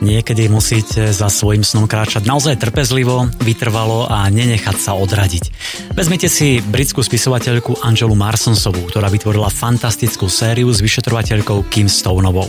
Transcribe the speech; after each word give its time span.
Niekedy 0.00 0.48
musíte 0.48 1.12
za 1.12 1.28
svojim 1.28 1.60
snom 1.60 1.84
kráčať 1.84 2.24
naozaj 2.24 2.56
trpezlivo, 2.56 3.28
vytrvalo 3.44 4.08
a 4.08 4.32
nenechať 4.32 4.76
sa 4.80 4.96
odradiť. 4.96 5.52
Vezmite 5.92 6.32
si 6.32 6.64
britskú 6.64 7.04
spisovateľku 7.04 7.84
Angelu 7.84 8.16
Marsonsovú, 8.16 8.88
ktorá 8.88 9.12
vytvorila 9.12 9.52
fantastickú 9.52 10.24
sériu 10.32 10.72
s 10.72 10.80
vyšetrovateľkou 10.80 11.68
Kim 11.68 11.84
Stoneovou. 11.84 12.48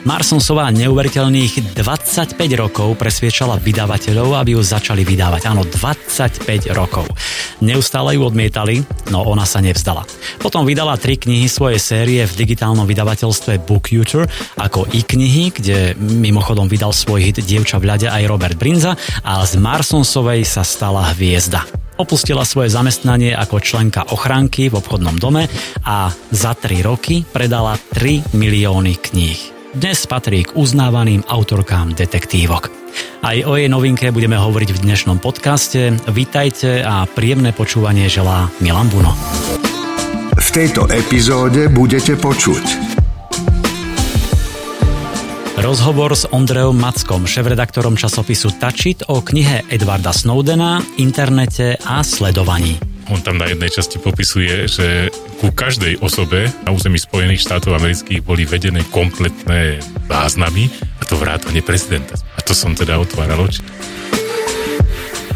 Marsonsová 0.00 0.72
neuveriteľných 0.72 1.76
25 1.76 2.36
rokov 2.56 2.96
presviečala 2.96 3.60
vydavateľov, 3.60 4.32
aby 4.32 4.56
ju 4.56 4.62
začali 4.64 5.04
vydávať. 5.04 5.44
Áno, 5.52 5.68
25 5.68 6.72
rokov. 6.72 7.04
Neustále 7.60 8.16
ju 8.16 8.24
odmietali, 8.24 8.80
no 9.12 9.28
ona 9.28 9.44
sa 9.44 9.60
nevzdala. 9.60 10.08
Potom 10.40 10.64
vydala 10.64 10.96
tri 10.96 11.20
knihy 11.20 11.44
svojej 11.52 11.76
série 11.76 12.20
v 12.24 12.32
digitálnom 12.32 12.88
vydavateľstve 12.88 13.60
Bookuter 13.68 14.24
ako 14.56 14.88
i 14.96 15.04
knihy, 15.04 15.52
kde 15.52 15.92
mimochodom 16.00 16.64
vydal 16.64 16.89
mal 16.90 17.06
svoj 17.06 17.22
hit 17.22 17.38
Dievča 17.46 17.78
v 17.78 17.86
ľade 17.86 18.10
aj 18.10 18.26
Robert 18.26 18.58
Brinza 18.58 18.98
a 19.22 19.46
z 19.46 19.62
Marsonsovej 19.62 20.42
sa 20.42 20.66
stala 20.66 21.14
hviezda. 21.14 21.62
Opustila 22.02 22.42
svoje 22.42 22.74
zamestnanie 22.74 23.30
ako 23.30 23.62
členka 23.62 24.10
ochránky 24.10 24.66
v 24.66 24.74
obchodnom 24.74 25.14
dome 25.14 25.46
a 25.86 26.10
za 26.34 26.50
3 26.58 26.82
roky 26.82 27.22
predala 27.22 27.78
3 27.94 28.34
milióny 28.34 28.98
kníh. 28.98 29.38
Dnes 29.70 30.02
patrí 30.10 30.42
k 30.42 30.58
uznávaným 30.58 31.22
autorkám 31.30 31.94
detektívok. 31.94 32.74
Aj 33.22 33.38
o 33.46 33.54
jej 33.54 33.70
novinke 33.70 34.10
budeme 34.10 34.34
hovoriť 34.34 34.74
v 34.74 34.82
dnešnom 34.82 35.22
podcaste. 35.22 35.94
Vítajte 36.10 36.82
a 36.82 37.06
príjemné 37.06 37.54
počúvanie 37.54 38.10
želá 38.10 38.50
Milan 38.58 38.90
Buno. 38.90 39.14
V 40.34 40.48
tejto 40.50 40.90
epizóde 40.90 41.70
budete 41.70 42.18
počuť 42.18 42.99
Rozhovor 45.60 46.16
s 46.16 46.24
Ondreom 46.24 46.72
Mackom, 46.72 47.28
šéf-redaktorom 47.28 47.92
časopisu 47.92 48.56
Tačit 48.56 49.04
o 49.12 49.20
knihe 49.20 49.68
Edwarda 49.68 50.08
Snowdena, 50.08 50.80
internete 50.96 51.76
a 51.84 52.00
sledovaní. 52.00 52.80
On 53.12 53.20
tam 53.20 53.36
na 53.36 53.44
jednej 53.44 53.68
časti 53.68 54.00
popisuje, 54.00 54.64
že 54.64 55.12
ku 55.36 55.52
každej 55.52 56.00
osobe 56.00 56.48
na 56.64 56.72
území 56.72 56.96
Spojených 56.96 57.44
štátov 57.44 57.76
amerických 57.76 58.24
boli 58.24 58.48
vedené 58.48 58.88
kompletné 58.88 59.84
záznamy 60.08 60.72
a 60.96 61.04
to 61.04 61.20
vrátanie 61.20 61.60
prezidenta. 61.60 62.16
A 62.16 62.40
to 62.40 62.56
som 62.56 62.72
teda 62.72 62.96
otváral 62.96 63.44
oči. 63.44 63.60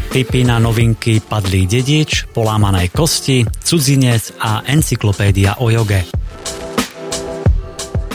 Tipy 0.09 0.41
na 0.41 0.57
novinky 0.57 1.21
Padlý 1.21 1.69
dedič, 1.69 2.25
Polámané 2.33 2.89
kosti, 2.89 3.45
Cudzinec 3.61 4.41
a 4.41 4.65
Encyklopédia 4.65 5.61
o 5.61 5.69
joge. 5.69 6.24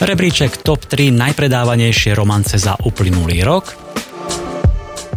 Rebríček 0.01 0.65
TOP 0.65 0.89
3 0.89 1.13
najpredávanejšie 1.13 2.17
romance 2.17 2.57
za 2.57 2.73
uplynulý 2.81 3.45
rok 3.45 3.77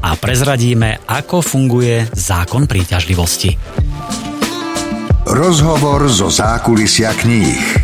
a 0.03 0.11
prezradíme, 0.19 1.07
ako 1.07 1.39
funguje 1.39 2.11
zákon 2.11 2.67
príťažlivosti. 2.67 3.55
Rozhovor 5.23 6.11
zo 6.11 6.27
zákulisia 6.27 7.15
kníh. 7.15 7.82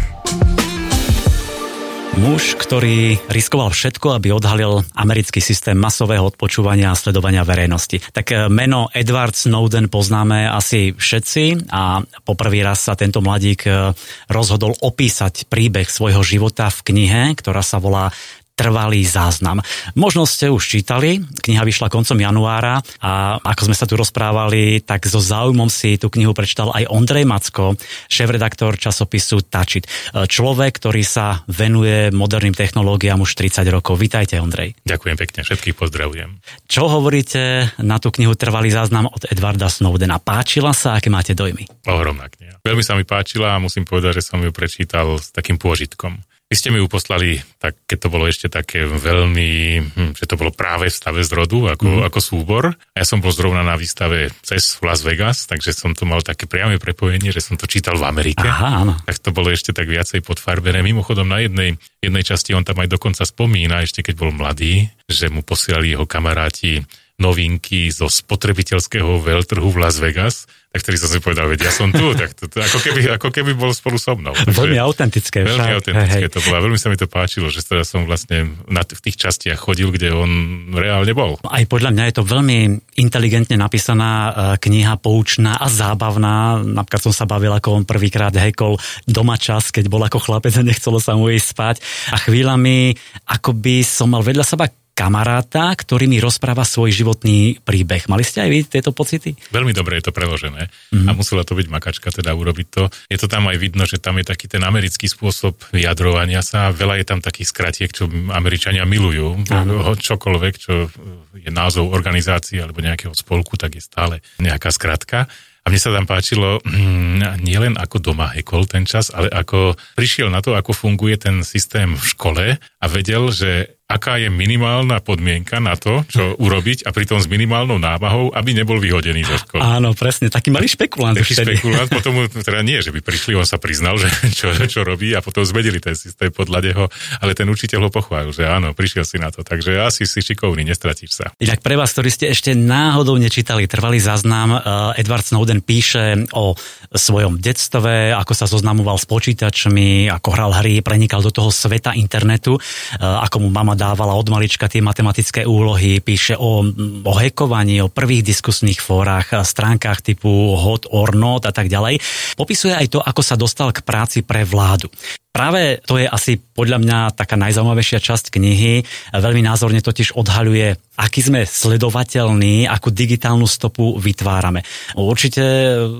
Muž, 2.19 2.59
ktorý 2.59 3.15
riskoval 3.31 3.71
všetko, 3.71 4.19
aby 4.19 4.35
odhalil 4.35 4.83
americký 4.91 5.39
systém 5.39 5.79
masového 5.79 6.27
odpočúvania 6.27 6.91
a 6.91 6.99
sledovania 6.99 7.47
verejnosti. 7.47 8.03
Tak 8.11 8.25
eh, 8.27 8.37
meno 8.51 8.91
Edward 8.91 9.39
Snowden 9.39 9.87
poznáme 9.87 10.43
asi 10.43 10.91
všetci 10.91 11.71
a 11.71 12.03
poprvý 12.27 12.59
raz 12.59 12.83
sa 12.83 12.99
tento 12.99 13.23
mladík 13.23 13.61
eh, 13.71 13.95
rozhodol 14.27 14.75
opísať 14.83 15.47
príbeh 15.47 15.87
svojho 15.87 16.19
života 16.19 16.67
v 16.67 16.91
knihe, 16.91 17.39
ktorá 17.39 17.63
sa 17.63 17.79
volá 17.79 18.11
trvalý 18.59 19.07
záznam. 19.07 19.63
Možno 19.95 20.27
ste 20.27 20.51
už 20.51 20.59
čítali, 20.59 21.23
kniha 21.23 21.63
vyšla 21.63 21.87
koncom 21.87 22.19
januára 22.19 22.83
a 22.99 23.39
ako 23.39 23.71
sme 23.71 23.75
sa 23.79 23.87
tu 23.87 23.95
rozprávali, 23.95 24.83
tak 24.83 25.07
so 25.07 25.23
záujmom 25.23 25.71
si 25.71 25.95
tú 25.95 26.11
knihu 26.11 26.35
prečítal 26.35 26.75
aj 26.75 26.91
Ondrej 26.91 27.23
Macko, 27.23 27.79
šéf-redaktor 28.11 28.75
časopisu 28.75 29.47
Tačit. 29.47 29.87
Človek, 30.11 30.75
ktorý 30.75 31.07
sa 31.07 31.47
venuje 31.47 32.11
moderným 32.11 32.51
technológiám 32.51 33.23
už 33.23 33.39
30 33.39 33.63
rokov. 33.71 33.95
Vítajte, 33.95 34.35
Ondrej. 34.43 34.75
Ďakujem 34.83 35.15
pekne, 35.15 35.39
všetkých 35.47 35.79
pozdravujem. 35.79 36.43
Čo 36.67 36.91
hovoríte 36.91 37.71
na 37.79 37.95
tú 38.03 38.11
knihu 38.11 38.35
Trvalý 38.35 38.75
záznam 38.75 39.07
od 39.07 39.23
Edvarda 39.31 39.71
Snowdena? 39.71 40.19
Páčila 40.19 40.75
sa, 40.75 40.99
aké 40.99 41.07
máte 41.07 41.31
dojmy? 41.31 41.63
Ohromná 41.87 42.27
kniha. 42.27 42.59
Veľmi 42.59 42.83
sa 42.83 42.99
mi 42.99 43.07
páčila 43.07 43.55
a 43.55 43.63
musím 43.63 43.87
povedať, 43.87 44.19
že 44.19 44.27
som 44.27 44.43
ju 44.43 44.51
prečítal 44.51 45.15
s 45.15 45.31
takým 45.31 45.55
pôžitkom. 45.55 46.19
Vy 46.49 46.57
ste 46.57 46.73
mi 46.73 46.81
ju 46.81 46.89
poslali, 46.89 47.37
tak 47.61 47.77
keď 47.85 47.97
to 48.01 48.09
bolo 48.09 48.25
ešte 48.25 48.49
také 48.49 48.81
veľmi, 48.81 49.49
hm, 49.85 50.11
že 50.17 50.25
to 50.25 50.33
bolo 50.33 50.49
práve 50.49 50.89
v 50.89 50.97
stave 50.97 51.21
zrodu, 51.21 51.69
ako, 51.69 52.01
mm. 52.01 52.03
ako 52.09 52.19
súbor. 52.19 52.73
A 52.73 52.97
ja 52.97 53.05
som 53.05 53.21
bol 53.21 53.29
zrovna 53.29 53.61
na 53.61 53.77
výstave 53.77 54.33
cez 54.41 54.81
Las 54.81 55.05
Vegas, 55.05 55.45
takže 55.45 55.77
som 55.77 55.93
to 55.93 56.09
mal 56.09 56.25
také 56.25 56.49
priame 56.49 56.81
prepojenie, 56.81 57.29
že 57.29 57.45
som 57.45 57.53
to 57.53 57.69
čítal 57.69 58.01
v 58.01 58.09
Amerike. 58.09 58.49
Aha, 58.49 58.81
áno. 58.81 58.97
Tak 59.05 59.21
to 59.21 59.29
bolo 59.29 59.53
ešte 59.53 59.77
tak 59.77 59.85
viacej 59.85 60.25
podfarbené. 60.25 60.81
Mimochodom 60.81 61.29
na 61.29 61.37
jednej, 61.37 61.77
jednej 62.01 62.25
časti 62.25 62.57
on 62.57 62.65
tam 62.65 62.81
aj 62.81 62.97
dokonca 62.97 63.21
spomína, 63.29 63.85
ešte 63.85 64.01
keď 64.01 64.15
bol 64.17 64.33
mladý, 64.33 64.89
že 65.05 65.29
mu 65.29 65.45
posielali 65.45 65.93
jeho 65.93 66.09
kamaráti 66.09 66.81
novinky 67.19 67.91
zo 67.91 68.07
spotrebiteľského 68.07 69.19
veľtrhu 69.19 69.67
v 69.69 69.77
Las 69.77 69.99
Vegas 69.99 70.49
tak 70.69 70.85
ktorý 70.85 70.97
som 71.01 71.09
si 71.09 71.17
povedal, 71.17 71.49
veď 71.49 71.65
ja 71.65 71.73
som 71.73 71.89
tu, 71.89 72.13
tak 72.21 72.37
to, 72.37 72.45
to, 72.45 72.61
ako, 72.61 72.77
keby, 72.77 73.01
ako 73.17 73.29
keby 73.33 73.57
bol 73.57 73.73
spolu 73.73 73.97
so 73.97 74.13
mnou. 74.13 74.37
Takže, 74.37 74.53
veľmi 74.53 74.77
autentické. 74.77 75.41
Veľmi 75.41 75.65
však. 75.65 75.77
autentické 75.81 76.21
hej, 76.21 76.29
to 76.29 76.41
bolo 76.45 76.55
a 76.55 76.61
veľmi 76.61 76.77
sa 76.77 76.87
mi 76.93 76.97
to 77.01 77.09
páčilo, 77.09 77.49
že 77.49 77.65
teda 77.65 77.81
som 77.81 78.05
vlastne 78.05 78.53
na 78.69 78.85
t- 78.85 78.93
v 78.93 79.01
tých 79.01 79.17
častiach 79.17 79.57
chodil, 79.57 79.89
kde 79.89 80.13
on 80.13 80.29
reálne 80.77 81.09
bol. 81.17 81.41
Aj 81.41 81.65
podľa 81.65 81.89
mňa 81.89 82.03
je 82.05 82.15
to 82.21 82.23
veľmi 82.23 82.57
inteligentne 83.01 83.57
napísaná 83.57 84.09
e, 84.13 84.31
kniha, 84.61 85.01
poučná 85.01 85.57
a 85.57 85.65
zábavná. 85.65 86.61
Napríklad 86.61 87.01
som 87.01 87.13
sa 87.17 87.25
bavil, 87.25 87.49
ako 87.49 87.81
on 87.81 87.89
prvýkrát 87.89 88.37
hekol 88.37 88.77
doma 89.09 89.41
čas, 89.41 89.73
keď 89.73 89.89
bol 89.89 90.05
ako 90.05 90.21
chlapec 90.21 90.53
a 90.53 90.61
nechcelo 90.61 91.01
sa 91.01 91.17
mu 91.17 91.33
ísť 91.33 91.49
spať. 91.49 91.75
A 92.13 92.21
chvíľami, 92.21 92.93
ako 93.25 93.57
by 93.57 93.81
som 93.81 94.13
mal 94.13 94.21
vedľa 94.21 94.45
seba 94.45 94.69
kamaráta, 94.99 95.71
ktorý 95.79 96.11
mi 96.11 96.19
rozpráva 96.19 96.67
svoj 96.67 96.91
životný 96.91 97.63
príbeh. 97.63 98.11
Mali 98.11 98.27
ste 98.27 98.43
aj 98.43 98.49
vy 98.51 98.59
tieto 98.67 98.91
pocity? 98.91 99.31
Veľmi 99.47 99.71
dobre 99.71 99.95
je 99.95 100.11
to 100.11 100.15
preložené 100.15 100.67
mm-hmm. 100.67 101.07
a 101.07 101.11
musela 101.15 101.47
to 101.47 101.55
byť 101.55 101.71
makačka 101.71 102.11
teda 102.11 102.35
urobiť 102.35 102.67
to. 102.67 102.91
Je 103.07 103.15
to 103.15 103.31
tam 103.31 103.47
aj 103.47 103.55
vidno, 103.55 103.87
že 103.87 103.95
tam 104.03 104.19
je 104.19 104.27
taký 104.27 104.51
ten 104.51 104.59
americký 104.59 105.07
spôsob 105.07 105.55
vyjadrovania 105.71 106.43
sa. 106.43 106.75
Veľa 106.75 106.99
je 106.99 107.05
tam 107.07 107.23
takých 107.23 107.47
skratiek, 107.47 107.87
čo 107.95 108.11
Američania 108.11 108.83
milujú. 108.83 109.47
Áno. 109.47 109.95
Čokoľvek, 109.95 110.53
čo 110.59 110.91
je 111.31 111.47
názov 111.47 111.95
organizácie 111.95 112.59
alebo 112.59 112.83
nejakého 112.83 113.15
spolku, 113.15 113.55
tak 113.55 113.79
je 113.79 113.83
stále 113.87 114.19
nejaká 114.43 114.67
skratka. 114.67 115.31
A 115.63 115.71
mne 115.71 115.79
sa 115.79 115.95
tam 115.95 116.07
páčilo 116.09 116.59
mm, 116.65 117.39
nielen 117.45 117.77
ako 117.79 118.01
doma 118.03 118.31
hekol 118.35 118.67
ten 118.67 118.83
čas, 118.83 119.11
ale 119.13 119.31
ako 119.31 119.79
prišiel 119.95 120.27
na 120.27 120.43
to, 120.43 120.57
ako 120.57 120.75
funguje 120.75 121.19
ten 121.19 121.45
systém 121.45 121.93
v 121.93 122.03
škole 122.03 122.45
a 122.57 122.85
vedel, 122.89 123.29
že 123.29 123.78
aká 123.89 124.21
je 124.21 124.29
minimálna 124.29 125.01
podmienka 125.01 125.57
na 125.57 125.73
to, 125.73 126.05
čo 126.05 126.37
urobiť 126.37 126.85
a 126.85 126.93
pritom 126.93 127.17
s 127.17 127.25
minimálnou 127.25 127.81
námahou, 127.81 128.29
aby 128.37 128.53
nebol 128.53 128.77
vyhodený 128.77 129.25
zo 129.25 129.41
školy. 129.41 129.65
Áno, 129.65 129.97
presne, 129.97 130.29
taký 130.29 130.53
malý 130.53 130.69
špekulant. 130.69 131.17
Taký 131.17 131.33
špekulant, 131.33 131.89
potom 131.97 132.21
teda 132.29 132.61
nie, 132.61 132.85
že 132.85 132.93
by 132.93 133.01
prišli, 133.01 133.33
on 133.33 133.49
sa 133.49 133.57
priznal, 133.57 133.97
že 133.97 134.05
čo, 134.37 134.53
čo 134.69 134.85
robí 134.85 135.17
a 135.17 135.25
potom 135.25 135.41
zvedeli 135.41 135.81
ten 135.81 135.97
systém 135.97 136.29
podľa 136.29 136.59
neho, 136.69 136.85
ale 137.17 137.33
ten 137.33 137.49
učiteľ 137.49 137.89
ho 137.89 137.91
pochválil, 137.91 138.29
že 138.29 138.45
áno, 138.45 138.77
prišiel 138.77 139.09
si 139.09 139.17
na 139.17 139.33
to, 139.33 139.41
takže 139.41 139.81
asi 139.81 140.05
si 140.05 140.21
šikovný, 140.21 140.61
nestratíš 140.69 141.25
sa. 141.25 141.25
Inak 141.41 141.65
pre 141.65 141.73
vás, 141.73 141.89
ktorí 141.89 142.13
ste 142.13 142.29
ešte 142.29 142.53
náhodou 142.53 143.17
nečítali 143.17 143.65
trvalý 143.65 143.97
záznam, 143.97 144.53
eh, 144.53 145.01
Edward 145.01 145.25
Snowden 145.25 145.65
píše 145.65 146.29
o 146.37 146.53
svojom 146.93 147.41
detstve, 147.41 148.13
ako 148.13 148.37
sa 148.37 148.45
zoznamoval 148.45 149.01
s 149.01 149.09
počítačmi, 149.09 150.13
ako 150.13 150.29
hral 150.29 150.51
hry, 150.61 150.85
prenikal 150.85 151.25
do 151.25 151.33
toho 151.33 151.49
sveta 151.49 151.97
internetu, 151.97 152.53
eh, 152.53 153.01
ako 153.01 153.41
mu 153.41 153.49
mama 153.49 153.78
dávala 153.79 154.19
od 154.19 154.27
malička 154.27 154.67
tie 154.67 154.83
matematické 154.83 155.47
úlohy, 155.47 156.03
píše 156.03 156.35
o, 156.35 156.67
o 157.07 157.13
hekovaní, 157.15 157.79
o 157.79 157.87
prvých 157.87 158.27
diskusných 158.27 158.83
fórach, 158.83 159.31
stránkach 159.31 160.03
typu 160.03 160.59
hot 160.59 160.91
or 160.91 161.15
not 161.15 161.47
a 161.47 161.55
tak 161.55 161.71
ďalej. 161.71 162.03
Popisuje 162.35 162.75
aj 162.75 162.87
to, 162.91 162.99
ako 162.99 163.21
sa 163.23 163.39
dostal 163.39 163.71
k 163.71 163.79
práci 163.79 164.19
pre 164.27 164.43
vládu. 164.43 164.91
Práve 165.29 165.77
to 165.85 166.01
je 166.01 166.09
asi 166.09 166.41
podľa 166.41 166.81
mňa 166.81 166.97
taká 167.13 167.37
najzaujímavejšia 167.37 168.01
časť 168.01 168.33
knihy. 168.33 168.81
Veľmi 169.13 169.45
názorne 169.45 169.77
totiž 169.77 170.17
odhaľuje, 170.17 170.73
aký 170.97 171.21
sme 171.21 171.45
sledovateľní, 171.45 172.65
akú 172.65 172.89
digitálnu 172.89 173.45
stopu 173.45 173.93
vytvárame. 174.01 174.65
Určite 174.97 175.43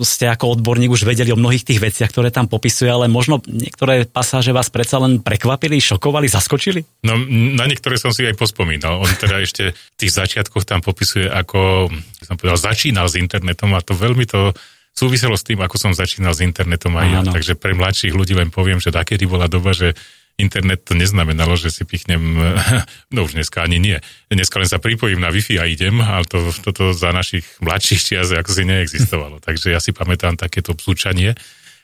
ste 0.01 0.33
ako 0.33 0.57
odborník 0.57 0.89
už 0.89 1.05
vedeli 1.05 1.29
o 1.29 1.37
mnohých 1.37 1.61
tých 1.61 1.77
veciach, 1.77 2.09
ktoré 2.09 2.33
tam 2.33 2.49
popisuje, 2.49 2.89
ale 2.89 3.05
možno 3.05 3.37
niektoré 3.45 4.09
pasáže 4.09 4.49
vás 4.49 4.73
predsa 4.73 4.97
len 4.97 5.21
prekvapili, 5.21 5.77
šokovali, 5.77 6.25
zaskočili? 6.25 7.05
No, 7.05 7.13
na 7.53 7.69
niektoré 7.69 8.01
som 8.01 8.09
si 8.09 8.25
aj 8.25 8.33
pospomínal. 8.33 8.97
On 8.97 9.13
teda 9.13 9.39
ešte 9.45 9.77
v 9.77 9.97
tých 9.97 10.09
začiatkoch 10.09 10.65
tam 10.65 10.81
popisuje, 10.81 11.29
ako 11.29 11.85
som 12.25 12.33
povedal, 12.33 12.57
začínal 12.57 13.05
s 13.05 13.13
internetom 13.13 13.77
a 13.77 13.85
to 13.85 13.93
veľmi 13.93 14.25
to 14.25 14.57
súviselo 14.93 15.35
s 15.39 15.47
tým, 15.47 15.59
ako 15.63 15.75
som 15.79 15.91
začínal 15.95 16.35
s 16.35 16.43
internetom 16.43 16.95
aj 16.99 17.07
ja. 17.07 17.21
Takže 17.25 17.53
pre 17.55 17.71
mladších 17.75 18.13
ľudí 18.13 18.35
len 18.35 18.51
poviem, 18.51 18.83
že 18.83 18.91
takedy 18.91 19.25
bola 19.25 19.47
doba, 19.47 19.71
že 19.71 19.95
internet 20.39 20.87
to 20.87 20.95
neznamenalo, 20.95 21.59
že 21.59 21.69
si 21.69 21.83
pichnem, 21.83 22.39
no 23.13 23.19
už 23.27 23.35
dneska 23.35 23.59
ani 23.59 23.77
nie. 23.77 23.97
Dneska 24.31 24.57
len 24.63 24.71
sa 24.71 24.79
pripojím 24.79 25.19
na 25.19 25.29
Wi-Fi 25.29 25.59
a 25.59 25.67
idem, 25.67 25.99
ale 25.99 26.23
to, 26.23 26.55
toto 26.63 26.95
za 26.95 27.11
našich 27.11 27.43
mladších 27.59 28.01
čias 28.01 28.31
ako 28.31 28.51
si 28.55 28.63
neexistovalo. 28.63 29.37
Takže 29.45 29.75
ja 29.75 29.83
si 29.83 29.91
pamätám 29.91 30.39
takéto 30.39 30.71
psúčanie 30.73 31.35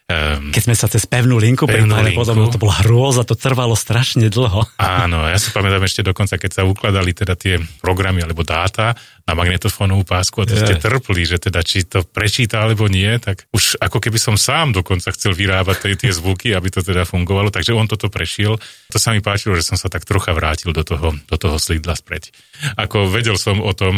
Um, 0.06 0.54
Keď 0.54 0.70
sme 0.70 0.78
sa 0.78 0.86
cez 0.86 1.10
pevnú 1.10 1.42
linku 1.42 1.66
linku. 2.14 2.22
potom 2.22 2.38
to 2.54 2.62
bola 2.62 2.78
hrôza, 2.86 3.26
to 3.26 3.34
trvalo 3.34 3.74
strašne 3.74 4.30
dlho. 4.30 4.62
Áno, 4.78 5.26
ja 5.26 5.42
si 5.42 5.50
pamätám 5.50 5.82
ešte 5.82 6.06
dokonca, 6.06 6.38
keď 6.38 6.52
sa 6.54 6.62
ukladali 6.62 7.10
teda 7.18 7.34
tie 7.34 7.58
programy 7.82 8.22
alebo 8.22 8.46
dáta 8.46 8.94
na 9.26 9.34
magnetofónovú 9.34 10.06
pásku 10.06 10.38
a 10.38 10.46
to 10.46 10.54
je. 10.54 10.62
ste 10.62 10.76
trpli, 10.78 11.26
že 11.26 11.42
teda 11.42 11.66
či 11.66 11.90
to 11.90 12.06
prečíta 12.06 12.62
alebo 12.62 12.86
nie, 12.86 13.18
tak 13.18 13.50
už 13.50 13.82
ako 13.82 13.98
keby 13.98 14.22
som 14.22 14.38
sám 14.38 14.78
dokonca 14.78 15.10
chcel 15.10 15.34
vyrábať 15.34 15.82
tie, 15.82 15.98
tie 15.98 16.12
zvuky, 16.14 16.54
aby 16.54 16.70
to 16.70 16.86
teda 16.86 17.02
fungovalo, 17.10 17.50
takže 17.50 17.74
on 17.74 17.90
toto 17.90 18.14
prešiel. 18.14 18.62
To 18.94 18.98
sa 19.02 19.10
mi 19.10 19.26
páčilo, 19.26 19.58
že 19.58 19.66
som 19.66 19.74
sa 19.74 19.90
tak 19.90 20.06
trocha 20.06 20.38
vrátil 20.38 20.70
do 20.70 20.86
toho, 20.86 21.18
do 21.18 21.36
toho 21.42 21.58
slidla 21.58 21.98
spreď. 21.98 22.30
Ako 22.76 23.12
vedel 23.12 23.36
som 23.36 23.60
o 23.62 23.72
tom, 23.76 23.96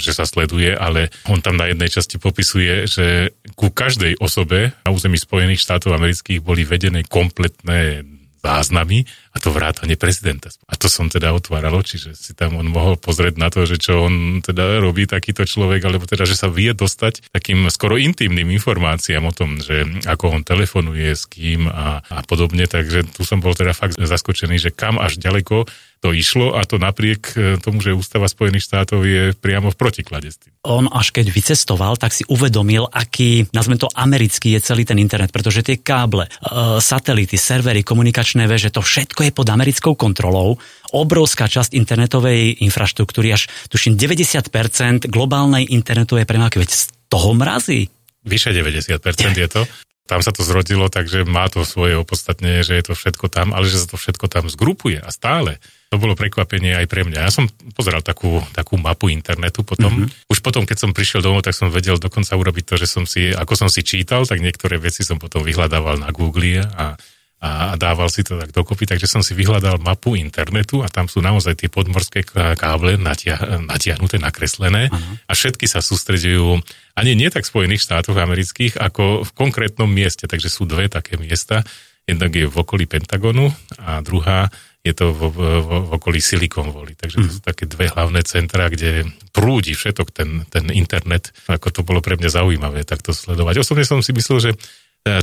že 0.00 0.12
sa 0.12 0.28
sleduje, 0.28 0.72
ale 0.72 1.08
on 1.26 1.40
tam 1.40 1.56
na 1.56 1.70
jednej 1.70 1.88
časti 1.88 2.16
popisuje, 2.20 2.88
že 2.88 3.36
ku 3.56 3.72
každej 3.72 4.20
osobe 4.20 4.76
na 4.84 4.90
území 4.92 5.16
Spojených 5.16 5.64
štátov 5.64 5.96
amerických 5.96 6.40
boli 6.44 6.62
vedené 6.62 7.02
kompletné 7.06 8.04
záznamy 8.46 9.02
a 9.36 9.38
to 9.38 9.52
vrátanie 9.52 10.00
prezidenta. 10.00 10.48
A 10.64 10.80
to 10.80 10.88
som 10.88 11.12
teda 11.12 11.36
otváral 11.36 11.76
oči, 11.76 12.00
že 12.00 12.16
si 12.16 12.32
tam 12.32 12.56
on 12.56 12.72
mohol 12.72 12.96
pozrieť 12.96 13.36
na 13.36 13.52
to, 13.52 13.68
že 13.68 13.76
čo 13.76 14.08
on 14.08 14.40
teda 14.40 14.80
robí 14.80 15.04
takýto 15.04 15.44
človek, 15.44 15.84
alebo 15.84 16.08
teda, 16.08 16.24
že 16.24 16.40
sa 16.40 16.48
vie 16.48 16.72
dostať 16.72 17.28
takým 17.36 17.68
skoro 17.68 18.00
intimným 18.00 18.48
informáciám 18.56 19.28
o 19.28 19.36
tom, 19.36 19.60
že 19.60 19.84
ako 20.08 20.40
on 20.40 20.42
telefonuje, 20.42 21.12
s 21.12 21.28
kým 21.28 21.68
a, 21.68 22.00
a 22.00 22.24
podobne, 22.24 22.64
takže 22.64 23.04
tu 23.12 23.28
som 23.28 23.44
bol 23.44 23.52
teda 23.52 23.76
fakt 23.76 24.00
zaskočený, 24.00 24.56
že 24.56 24.72
kam 24.72 24.96
až 24.96 25.20
ďaleko 25.20 25.68
to 26.00 26.12
išlo 26.12 26.54
a 26.54 26.62
to 26.62 26.76
napriek 26.76 27.34
e, 27.34 27.56
tomu, 27.56 27.80
že 27.80 27.96
Ústava 27.96 28.28
Spojených 28.28 28.68
štátov 28.68 29.00
je 29.02 29.22
priamo 29.32 29.72
v 29.72 29.76
protiklade 29.80 30.28
s 30.28 30.36
tým. 30.38 30.52
On 30.62 30.86
až 30.92 31.10
keď 31.10 31.32
vycestoval, 31.32 31.96
tak 31.96 32.12
si 32.12 32.22
uvedomil, 32.28 32.86
aký, 32.92 33.48
nazvem 33.50 33.80
to 33.80 33.88
americký 33.90 34.54
je 34.54 34.60
celý 34.60 34.84
ten 34.84 35.00
internet, 35.00 35.32
pretože 35.32 35.64
tie 35.64 35.80
káble, 35.80 36.28
e, 36.28 36.30
satelity, 36.78 37.40
servery, 37.40 37.80
komunikačné 37.80 38.44
veže, 38.44 38.70
to 38.70 38.84
všetko 38.84 39.20
je 39.25 39.25
pod 39.30 39.46
americkou 39.48 39.94
kontrolou. 39.94 40.58
Obrovská 40.90 41.46
časť 41.50 41.74
internetovej 41.74 42.62
infraštruktúry, 42.62 43.34
až 43.34 43.50
tuším 43.70 43.98
90% 43.98 45.08
globálnej 45.10 45.66
internetovej 45.70 46.26
premávky, 46.26 46.62
veď 46.62 46.70
z 46.70 46.82
toho 47.10 47.34
mrazí. 47.34 47.90
Vyše 48.26 48.50
90% 48.50 48.98
je 49.38 49.48
to 49.50 49.62
tam 50.06 50.22
sa 50.22 50.30
to 50.30 50.46
zrodilo, 50.46 50.86
takže 50.86 51.26
má 51.26 51.50
to 51.50 51.66
svoje 51.66 51.98
opodstatnenie, 51.98 52.62
že 52.62 52.78
je 52.78 52.84
to 52.86 52.94
všetko 52.94 53.26
tam, 53.26 53.50
ale 53.50 53.66
že 53.66 53.82
sa 53.82 53.90
to 53.90 53.98
všetko 53.98 54.30
tam 54.30 54.46
zgrupuje 54.46 55.02
a 55.02 55.10
stále. 55.10 55.58
To 55.90 55.98
bolo 55.98 56.18
prekvapenie 56.18 56.74
aj 56.78 56.86
pre 56.90 57.06
mňa. 57.06 57.26
Ja 57.26 57.30
som 57.30 57.46
pozeral 57.74 58.02
takú, 58.02 58.42
takú 58.54 58.74
mapu 58.78 59.10
internetu 59.10 59.62
potom. 59.62 60.06
Mm-hmm. 60.06 60.30
Už 60.30 60.38
potom, 60.42 60.66
keď 60.66 60.78
som 60.82 60.90
prišiel 60.90 61.22
domov, 61.22 61.46
tak 61.46 61.54
som 61.54 61.70
vedel 61.70 61.98
dokonca 61.98 62.34
urobiť 62.34 62.64
to, 62.66 62.74
že 62.78 62.86
som 62.90 63.06
si, 63.06 63.30
ako 63.30 63.54
som 63.54 63.68
si 63.70 63.86
čítal, 63.86 64.26
tak 64.26 64.42
niektoré 64.42 64.78
veci 64.78 65.06
som 65.06 65.18
potom 65.18 65.46
vyhľadával 65.46 66.02
na 66.02 66.10
Google 66.10 66.62
a 66.62 66.98
a 67.36 67.76
dával 67.76 68.08
si 68.08 68.24
to 68.24 68.40
tak 68.40 68.48
dokopy, 68.48 68.88
takže 68.88 69.04
som 69.04 69.20
si 69.20 69.36
vyhľadal 69.36 69.76
mapu 69.76 70.16
internetu 70.16 70.80
a 70.80 70.88
tam 70.88 71.04
sú 71.04 71.20
naozaj 71.20 71.60
tie 71.60 71.68
podmorské 71.68 72.24
káble 72.56 72.96
natia- 72.96 73.60
natiahnuté, 73.60 74.16
nakreslené 74.16 74.88
uh-huh. 74.88 75.14
a 75.28 75.32
všetky 75.36 75.68
sa 75.68 75.84
sústredujú 75.84 76.56
ani 76.96 77.12
nie 77.12 77.28
tak 77.28 77.44
v 77.44 77.52
Spojených 77.52 77.84
štátoch 77.84 78.16
amerických, 78.16 78.80
ako 78.80 79.28
v 79.28 79.30
konkrétnom 79.36 79.84
mieste, 79.84 80.24
takže 80.24 80.48
sú 80.48 80.64
dve 80.64 80.88
také 80.88 81.20
miesta. 81.20 81.60
Jednak 82.08 82.32
je 82.32 82.48
v 82.48 82.56
okolí 82.56 82.88
Pentagonu 82.88 83.52
a 83.84 84.00
druhá 84.00 84.48
je 84.86 84.94
to 84.94 85.10
v, 85.10 85.20
v, 85.34 85.38
v 85.66 85.90
okolí 85.98 86.22
Silicon 86.22 86.70
Valley. 86.70 86.94
Takže 86.94 87.16
to 87.18 87.28
sú 87.28 87.40
mhm. 87.42 87.48
také 87.50 87.64
dve 87.66 87.90
hlavné 87.90 88.22
centra, 88.22 88.70
kde 88.70 89.10
prúdi 89.34 89.74
všetok 89.74 90.14
ten, 90.14 90.46
ten 90.46 90.70
internet. 90.70 91.34
Ako 91.50 91.74
to 91.74 91.82
bolo 91.82 91.98
pre 91.98 92.14
mňa 92.14 92.30
zaujímavé 92.30 92.86
takto 92.86 93.10
sledovať. 93.10 93.66
Osobne 93.66 93.82
som 93.82 93.98
si 93.98 94.14
myslel, 94.14 94.38
že 94.38 94.50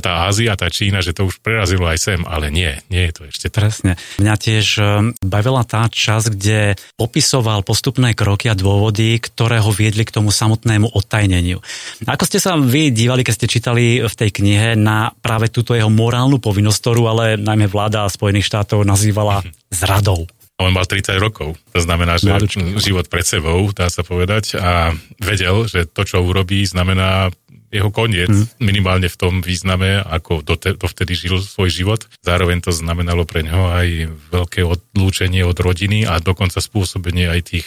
tá 0.00 0.26
Ázia, 0.26 0.56
tá 0.56 0.72
Čína, 0.72 1.04
že 1.04 1.12
to 1.12 1.28
už 1.28 1.44
prerazilo 1.44 1.84
aj 1.84 1.98
sem, 2.00 2.20
ale 2.24 2.48
nie, 2.48 2.72
nie 2.88 3.10
je 3.10 3.12
to 3.12 3.22
ešte 3.28 3.46
tak. 3.52 3.68
Presne. 3.68 3.92
Mňa 4.16 4.34
tiež 4.40 4.66
e, 4.80 4.82
bavila 5.20 5.62
tá 5.68 5.84
časť, 5.86 6.26
kde 6.32 6.60
popisoval 6.96 7.60
postupné 7.60 8.16
kroky 8.16 8.48
a 8.48 8.56
dôvody, 8.56 9.20
ktoré 9.20 9.60
ho 9.60 9.68
viedli 9.68 10.08
k 10.08 10.14
tomu 10.14 10.32
samotnému 10.32 10.96
odtajneniu. 10.96 11.60
Ako 12.08 12.24
ste 12.24 12.40
sa 12.40 12.56
vy 12.56 12.90
dívali, 12.90 13.20
keď 13.22 13.34
ste 13.36 13.46
čítali 13.50 14.00
v 14.00 14.14
tej 14.14 14.30
knihe 14.32 14.74
na 14.78 15.12
práve 15.20 15.52
túto 15.52 15.76
jeho 15.76 15.92
morálnu 15.92 16.40
povinnosť, 16.40 16.78
ktorú 16.80 17.02
ale 17.10 17.26
najmä 17.36 17.68
vláda 17.68 18.08
Spojených 18.08 18.48
štátov 18.48 18.88
nazývala 18.88 19.44
zradou? 19.68 20.24
On 20.62 20.70
mal 20.70 20.86
30 20.86 21.18
rokov, 21.18 21.58
to 21.74 21.80
znamená, 21.82 22.14
že 22.14 22.30
Mladučko. 22.30 22.78
život 22.78 23.10
pred 23.10 23.26
sebou, 23.26 23.74
dá 23.74 23.90
sa 23.90 24.06
povedať, 24.06 24.54
a 24.54 24.94
vedel, 25.18 25.66
že 25.66 25.82
to, 25.90 26.06
čo 26.06 26.22
urobí, 26.22 26.62
znamená 26.62 27.34
jeho 27.74 27.90
koniec, 27.90 28.30
mm. 28.30 28.62
minimálne 28.62 29.10
v 29.10 29.18
tom 29.18 29.42
význame, 29.42 29.98
ako 29.98 30.46
dovtedy 30.78 31.18
žil 31.18 31.42
svoj 31.42 31.74
život. 31.74 32.00
Zároveň 32.22 32.62
to 32.62 32.70
znamenalo 32.70 33.26
pre 33.26 33.42
neho 33.42 33.74
aj 33.74 34.14
veľké 34.30 34.62
odlúčenie 34.62 35.42
od 35.42 35.58
rodiny 35.58 36.06
a 36.06 36.22
dokonca 36.22 36.62
spôsobenie 36.62 37.26
aj 37.26 37.40
tých 37.50 37.66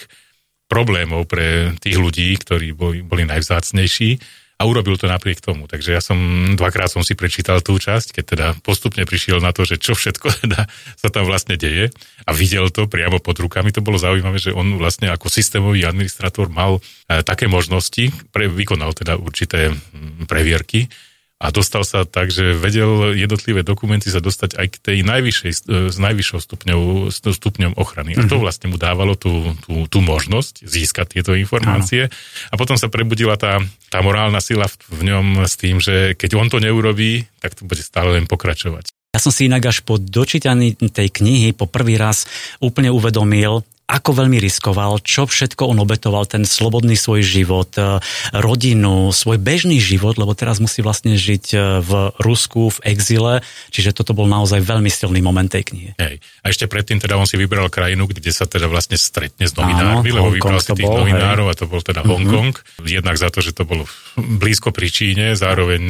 problémov 0.72 1.28
pre 1.28 1.76
tých 1.80 2.00
ľudí, 2.00 2.32
ktorí 2.40 2.72
boli, 2.72 3.04
boli 3.04 3.28
najvzácnejší 3.28 4.20
a 4.58 4.66
urobil 4.66 4.98
to 4.98 5.06
napriek 5.06 5.38
tomu. 5.38 5.70
Takže 5.70 5.94
ja 5.94 6.02
som, 6.02 6.18
dvakrát 6.58 6.90
som 6.90 7.06
si 7.06 7.14
prečítal 7.14 7.62
tú 7.62 7.78
časť, 7.78 8.10
keď 8.10 8.24
teda 8.26 8.46
postupne 8.66 9.06
prišiel 9.06 9.38
na 9.38 9.54
to, 9.54 9.62
že 9.62 9.78
čo 9.78 9.94
všetko 9.94 10.26
teda 10.42 10.66
sa 10.98 11.08
tam 11.14 11.30
vlastne 11.30 11.54
deje 11.54 11.94
a 12.26 12.30
videl 12.34 12.66
to 12.74 12.90
priamo 12.90 13.22
pod 13.22 13.38
rukami. 13.38 13.70
To 13.70 13.86
bolo 13.86 14.02
zaujímavé, 14.02 14.42
že 14.42 14.50
on 14.50 14.74
vlastne 14.74 15.14
ako 15.14 15.30
systémový 15.30 15.86
administrator 15.86 16.50
mal 16.50 16.82
e, 17.06 17.22
také 17.22 17.46
možnosti, 17.46 18.10
pre, 18.34 18.50
vykonal 18.50 18.98
teda 18.98 19.14
určité 19.14 19.70
m, 19.70 20.26
previerky, 20.26 20.90
a 21.38 21.54
dostal 21.54 21.86
sa 21.86 22.02
tak, 22.02 22.34
že 22.34 22.50
vedel 22.50 23.14
jednotlivé 23.14 23.62
dokumenty 23.62 24.10
sa 24.10 24.18
dostať 24.18 24.58
aj 24.58 24.66
k 24.74 24.76
tej 24.82 24.98
najvyššej, 25.06 25.52
s 25.54 25.62
e, 25.70 26.02
najvyššou 26.02 26.38
stupňou, 26.42 26.80
stupňom 27.14 27.78
ochrany. 27.78 28.18
A 28.18 28.26
to 28.26 28.36
mhm. 28.38 28.42
vlastne 28.42 28.66
mu 28.74 28.76
dávalo 28.76 29.14
tú, 29.14 29.54
tú, 29.62 29.86
tú 29.86 29.98
možnosť 30.02 30.66
získať 30.66 31.14
tieto 31.14 31.38
informácie. 31.38 32.10
Ano. 32.10 32.14
A 32.50 32.54
potom 32.58 32.74
sa 32.74 32.90
prebudila 32.90 33.38
tá, 33.38 33.62
tá 33.86 34.02
morálna 34.02 34.42
sila 34.42 34.66
v, 34.66 34.74
v 34.90 35.00
ňom 35.14 35.26
s 35.46 35.54
tým, 35.54 35.78
že 35.78 36.18
keď 36.18 36.30
on 36.34 36.50
to 36.50 36.58
neurobí, 36.58 37.30
tak 37.38 37.54
to 37.54 37.62
bude 37.62 37.86
stále 37.86 38.18
len 38.18 38.26
pokračovať. 38.26 38.90
Ja 39.14 39.22
som 39.22 39.30
si 39.30 39.46
inak 39.46 39.62
až 39.70 39.86
po 39.86 39.96
dočítaní 39.96 40.74
tej 40.74 41.08
knihy 41.08 41.54
po 41.54 41.70
prvý 41.70 41.96
raz 41.96 42.26
úplne 42.58 42.90
uvedomil, 42.90 43.62
ako 43.88 44.20
veľmi 44.20 44.36
riskoval, 44.36 45.00
čo 45.00 45.24
všetko 45.24 45.72
on 45.72 45.80
obetoval, 45.80 46.28
ten 46.28 46.44
slobodný 46.44 46.92
svoj 46.92 47.24
život, 47.24 47.72
e, 47.80 48.04
rodinu, 48.36 49.08
svoj 49.16 49.40
bežný 49.40 49.80
život, 49.80 50.20
lebo 50.20 50.36
teraz 50.36 50.60
musí 50.60 50.84
vlastne 50.84 51.16
žiť 51.16 51.44
e, 51.56 51.58
v 51.80 52.12
Rusku, 52.20 52.68
v 52.68 52.78
exile, 52.84 53.34
čiže 53.72 53.96
toto 53.96 54.12
bol 54.12 54.28
naozaj 54.28 54.60
veľmi 54.60 54.92
silný 54.92 55.24
moment 55.24 55.48
tej 55.48 55.72
knihy. 55.72 55.90
Hej. 55.96 56.20
A 56.44 56.52
ešte 56.52 56.68
predtým 56.68 57.00
teda 57.00 57.16
on 57.16 57.24
si 57.24 57.40
vybral 57.40 57.72
krajinu, 57.72 58.04
kde 58.04 58.28
sa 58.28 58.44
teda 58.44 58.68
vlastne 58.68 59.00
stretne 59.00 59.48
s 59.48 59.56
novinármi, 59.56 60.12
Áno, 60.12 60.16
lebo 60.20 60.28
vybral 60.36 60.60
si 60.60 60.76
tých 60.76 60.84
bol, 60.84 61.08
novinárov 61.08 61.48
hej. 61.48 61.52
a 61.56 61.58
to 61.58 61.64
bol 61.64 61.80
teda 61.80 62.04
Hongkong. 62.04 62.52
Mm-hmm. 62.60 62.92
Jednak 62.92 63.16
za 63.16 63.32
to, 63.32 63.40
že 63.40 63.56
to 63.56 63.64
bolo 63.64 63.88
blízko 64.20 64.68
pri 64.68 64.92
Číne, 64.92 65.26
zároveň 65.32 65.80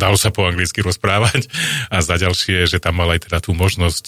dalo 0.00 0.16
sa 0.16 0.32
po 0.32 0.48
anglicky 0.48 0.80
rozprávať 0.80 1.52
a 1.92 2.00
za 2.00 2.16
ďalšie, 2.16 2.64
že 2.64 2.80
tam 2.80 2.96
mal 2.96 3.12
aj 3.12 3.28
teda 3.28 3.44
tú 3.44 3.52
možnosť, 3.52 4.04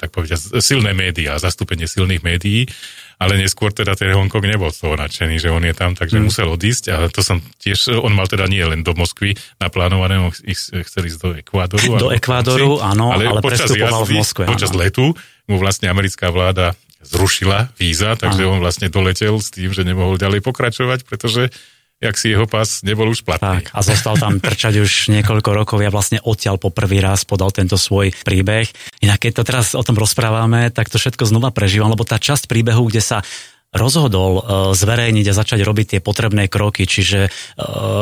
tak 0.00 0.16
povedať, 0.16 0.64
silné 0.64 0.96
médiá, 0.96 1.36
zastúpenie 1.36 1.84
silných 1.84 2.05
silných 2.06 2.22
médií, 2.22 2.70
ale 3.18 3.34
neskôr 3.34 3.74
teda 3.74 3.98
ten 3.98 4.14
Hongkong 4.14 4.46
nebol 4.46 4.70
z 4.70 4.86
toho 4.86 4.94
nadšený, 4.94 5.42
že 5.42 5.50
on 5.50 5.66
je 5.66 5.74
tam, 5.74 5.98
takže 5.98 6.22
mm. 6.22 6.24
musel 6.30 6.46
odísť 6.46 6.84
a 6.94 6.96
to 7.10 7.26
som 7.26 7.42
tiež, 7.58 7.98
on 7.98 8.14
mal 8.14 8.30
teda 8.30 8.46
nie 8.46 8.62
len 8.62 8.86
do 8.86 8.94
Moskvy 8.94 9.34
naplánované, 9.58 10.22
on 10.22 10.30
ich 10.46 10.60
chcel 10.70 11.02
ísť 11.10 11.18
do 11.18 11.28
Ekvádoru. 11.34 11.98
Do 11.98 12.14
Ekvádoru, 12.14 12.78
áno, 12.78 13.10
ale, 13.10 13.26
ale 13.26 13.42
počas 13.42 13.66
jazdy, 13.74 13.82
v 13.82 14.22
Moskve. 14.22 14.44
Počas 14.46 14.70
áno. 14.70 14.78
letu 14.78 15.06
mu 15.50 15.58
vlastne 15.58 15.90
americká 15.90 16.30
vláda 16.30 16.78
zrušila 17.02 17.74
víza, 17.80 18.14
takže 18.14 18.46
áno. 18.46 18.54
on 18.54 18.60
vlastne 18.62 18.86
doletel 18.92 19.34
s 19.42 19.50
tým, 19.50 19.74
že 19.74 19.82
nemohol 19.82 20.20
ďalej 20.20 20.44
pokračovať, 20.44 21.08
pretože 21.08 21.50
jak 21.96 22.14
si 22.20 22.32
jeho 22.32 22.44
pás 22.44 22.84
nebol 22.84 23.08
už 23.08 23.24
platný. 23.24 23.64
Tak, 23.64 23.72
a 23.72 23.80
zostal 23.80 24.20
tam 24.20 24.36
trčať 24.36 24.84
už 24.84 25.08
niekoľko 25.16 25.50
rokov. 25.56 25.80
Ja 25.80 25.88
vlastne 25.88 26.20
odtiaľ 26.20 26.60
po 26.60 26.68
prvý 26.68 27.00
raz 27.00 27.24
podal 27.24 27.48
tento 27.56 27.80
svoj 27.80 28.12
príbeh. 28.20 28.68
Inak 29.00 29.24
keď 29.24 29.32
to 29.40 29.42
teraz 29.48 29.72
o 29.72 29.80
tom 29.80 29.96
rozprávame, 29.96 30.68
tak 30.68 30.92
to 30.92 31.00
všetko 31.00 31.24
znova 31.24 31.52
prežívam, 31.56 31.88
lebo 31.88 32.04
tá 32.04 32.20
časť 32.20 32.52
príbehu, 32.52 32.92
kde 32.92 33.00
sa 33.00 33.18
rozhodol 33.76 34.32
e, 34.36 34.42
zverejniť 34.74 35.26
a 35.30 35.36
začať 35.36 35.60
robiť 35.62 35.86
tie 35.96 36.00
potrebné 36.02 36.48
kroky, 36.50 36.88
čiže 36.88 37.28
e, 37.28 37.30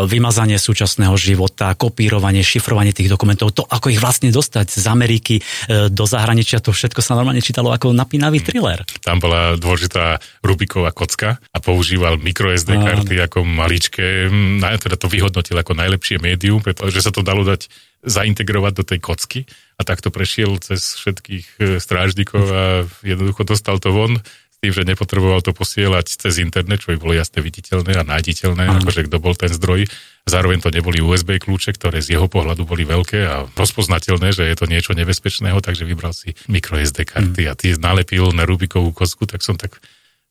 vymazanie 0.07 0.57
súčasného 0.57 1.15
života, 1.19 1.75
kopírovanie, 1.75 2.41
šifrovanie 2.41 2.95
tých 2.95 3.11
dokumentov, 3.11 3.53
to 3.53 3.63
ako 3.67 3.93
ich 3.93 4.01
vlastne 4.01 4.31
dostať 4.33 4.67
z 4.71 4.87
Ameriky 4.89 5.35
e, 5.39 5.43
do 5.91 6.05
zahraničia, 6.07 6.63
to 6.63 6.73
všetko 6.73 7.03
sa 7.03 7.19
normálne 7.19 7.45
čítalo 7.45 7.75
ako 7.75 7.93
napínavý 7.93 8.41
mm. 8.41 8.47
thriller. 8.47 8.79
Tam 9.03 9.21
bola 9.21 9.59
dôležitá 9.59 10.23
Rubiková 10.41 10.95
kocka 10.95 11.37
a 11.39 11.59
používal 11.59 12.17
microSD 12.19 12.79
karty 12.79 13.15
ako 13.21 13.45
maličké, 13.45 14.31
teda 14.59 14.97
to 14.97 15.11
vyhodnotil 15.11 15.57
ako 15.59 15.73
najlepšie 15.77 16.23
médium, 16.23 16.63
pretože 16.63 17.05
sa 17.05 17.13
to 17.13 17.21
dalo 17.21 17.43
dať 17.43 17.69
zaintegrovať 18.05 18.73
do 18.77 18.85
tej 18.85 18.99
kocky 19.01 19.41
a 19.75 19.83
takto 19.83 20.13
prešiel 20.13 20.61
cez 20.61 21.01
všetkých 21.01 21.81
strážnikov 21.81 22.45
a 22.47 22.65
jednoducho 23.03 23.43
dostal 23.49 23.81
to 23.81 23.91
von 23.91 24.21
tým, 24.65 24.73
že 24.73 24.89
nepotreboval 24.89 25.45
to 25.45 25.53
posielať 25.53 26.09
cez 26.09 26.41
internet, 26.41 26.81
čo 26.81 26.97
by 26.97 26.97
bolo 26.97 27.13
jasne 27.13 27.45
viditeľné 27.45 28.01
a 28.01 28.09
nájditeľné, 28.09 28.65
mm. 28.65 28.75
akože 28.81 29.13
kto 29.13 29.17
bol 29.21 29.37
ten 29.37 29.53
zdroj. 29.53 29.85
Zároveň 30.25 30.65
to 30.65 30.73
neboli 30.73 31.05
USB 31.05 31.37
kľúče, 31.37 31.77
ktoré 31.77 32.01
z 32.01 32.17
jeho 32.17 32.25
pohľadu 32.33 32.65
boli 32.65 32.89
veľké 32.89 33.21
a 33.29 33.45
rozpoznateľné, 33.53 34.33
že 34.33 34.49
je 34.49 34.57
to 34.57 34.65
niečo 34.65 34.97
nebezpečného, 34.97 35.61
takže 35.61 35.85
vybral 35.85 36.17
si 36.17 36.33
microSD 36.49 37.05
karty 37.05 37.45
mm. 37.45 37.51
a 37.51 37.53
ty 37.53 37.77
nalepil 37.77 38.33
na 38.33 38.49
Rubikovú 38.49 38.97
kosku, 38.97 39.29
tak 39.29 39.45
som 39.45 39.61
tak 39.61 39.77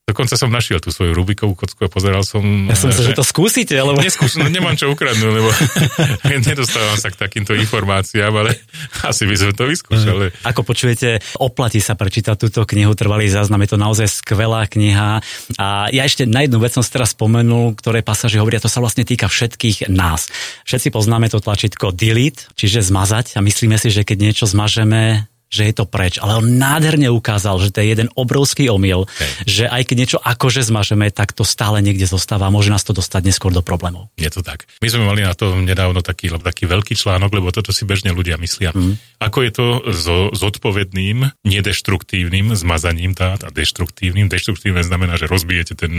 Dokonca 0.03 0.35
som 0.35 0.51
našiel 0.51 0.83
tú 0.83 0.91
svoju 0.91 1.15
Rubikovú 1.15 1.55
kocku 1.55 1.87
a 1.87 1.87
pozeral 1.87 2.27
som... 2.27 2.43
Ja 2.67 2.75
som 2.75 2.91
sa, 2.91 2.99
že, 2.99 3.15
že 3.15 3.19
to 3.19 3.23
skúsite, 3.23 3.71
alebo... 3.71 4.03
Neskúš, 4.03 4.35
no 4.35 4.51
nemám 4.51 4.75
čo 4.75 4.91
ukradnúť, 4.91 5.31
lebo 5.31 5.47
nedostávam 6.51 6.99
sa 6.99 7.07
k 7.07 7.15
takýmto 7.15 7.55
informáciám, 7.55 8.35
ale 8.35 8.59
asi 9.09 9.23
by 9.23 9.35
sme 9.39 9.55
to 9.55 9.63
vyskúšali. 9.63 10.43
Ako 10.43 10.67
počujete, 10.67 11.23
oplatí 11.39 11.79
sa 11.79 11.95
prečítať 11.95 12.35
túto 12.35 12.67
knihu, 12.67 12.91
trvalý 12.99 13.31
záznam, 13.31 13.63
je 13.63 13.71
to 13.71 13.79
naozaj 13.79 14.11
skvelá 14.11 14.67
kniha. 14.67 15.23
A 15.55 15.87
ja 15.87 16.03
ešte 16.03 16.27
na 16.27 16.43
jednu 16.43 16.59
vec 16.59 16.75
som 16.75 16.83
teraz 16.83 17.15
spomenul, 17.15 17.71
ktoré 17.79 18.03
pasaži 18.03 18.43
hovoria, 18.43 18.59
to 18.59 18.67
sa 18.67 18.83
vlastne 18.83 19.07
týka 19.07 19.31
všetkých 19.31 19.87
nás. 19.87 20.27
Všetci 20.67 20.91
poznáme 20.91 21.31
to 21.31 21.39
tlačítko 21.39 21.95
delete, 21.95 22.51
čiže 22.59 22.83
zmazať 22.83 23.39
a 23.39 23.41
myslíme 23.41 23.79
si, 23.79 23.87
že 23.87 24.03
keď 24.03 24.19
niečo 24.19 24.51
zmažeme, 24.51 25.31
že 25.53 25.69
je 25.69 25.73
to 25.77 25.85
preč. 25.85 26.17
Ale 26.17 26.41
on 26.41 26.57
nádherne 26.57 27.13
ukázal, 27.13 27.61
že 27.61 27.69
to 27.69 27.85
je 27.85 27.93
jeden 27.93 28.09
obrovský 28.17 28.73
omyl, 28.73 29.05
okay. 29.05 29.29
že 29.45 29.69
aj 29.69 29.85
keď 29.85 29.95
niečo 30.01 30.19
akože 30.19 30.65
zmažeme, 30.65 31.13
tak 31.13 31.37
to 31.37 31.45
stále 31.45 31.77
niekde 31.77 32.09
zostáva 32.09 32.49
a 32.49 32.53
môže 32.53 32.73
nás 32.73 32.81
to 32.81 32.97
dostať 32.97 33.21
neskôr 33.29 33.53
do 33.53 33.61
problémov. 33.61 34.09
Je 34.17 34.33
to 34.33 34.41
tak. 34.41 34.65
My 34.81 34.89
sme 34.89 35.05
mali 35.05 35.21
na 35.21 35.37
to 35.37 35.53
nedávno 35.53 36.01
taký, 36.01 36.33
taký 36.33 36.65
veľký 36.65 36.97
článok, 36.97 37.29
lebo 37.29 37.53
toto 37.53 37.69
si 37.69 37.85
bežne 37.85 38.09
ľudia 38.17 38.41
myslia. 38.41 38.73
Mm. 38.73 38.97
Ako 39.21 39.45
je 39.45 39.51
to 39.53 39.65
so 39.93 40.17
zodpovedným, 40.33 41.29
nedeštruktívnym 41.45 42.57
zmazaním 42.57 43.13
dát 43.13 43.45
a 43.45 43.53
deštruktívnym. 43.53 44.25
Deštruktívne 44.25 44.81
znamená, 44.81 45.21
že 45.21 45.29
rozbijete 45.29 45.77
ten, 45.77 45.93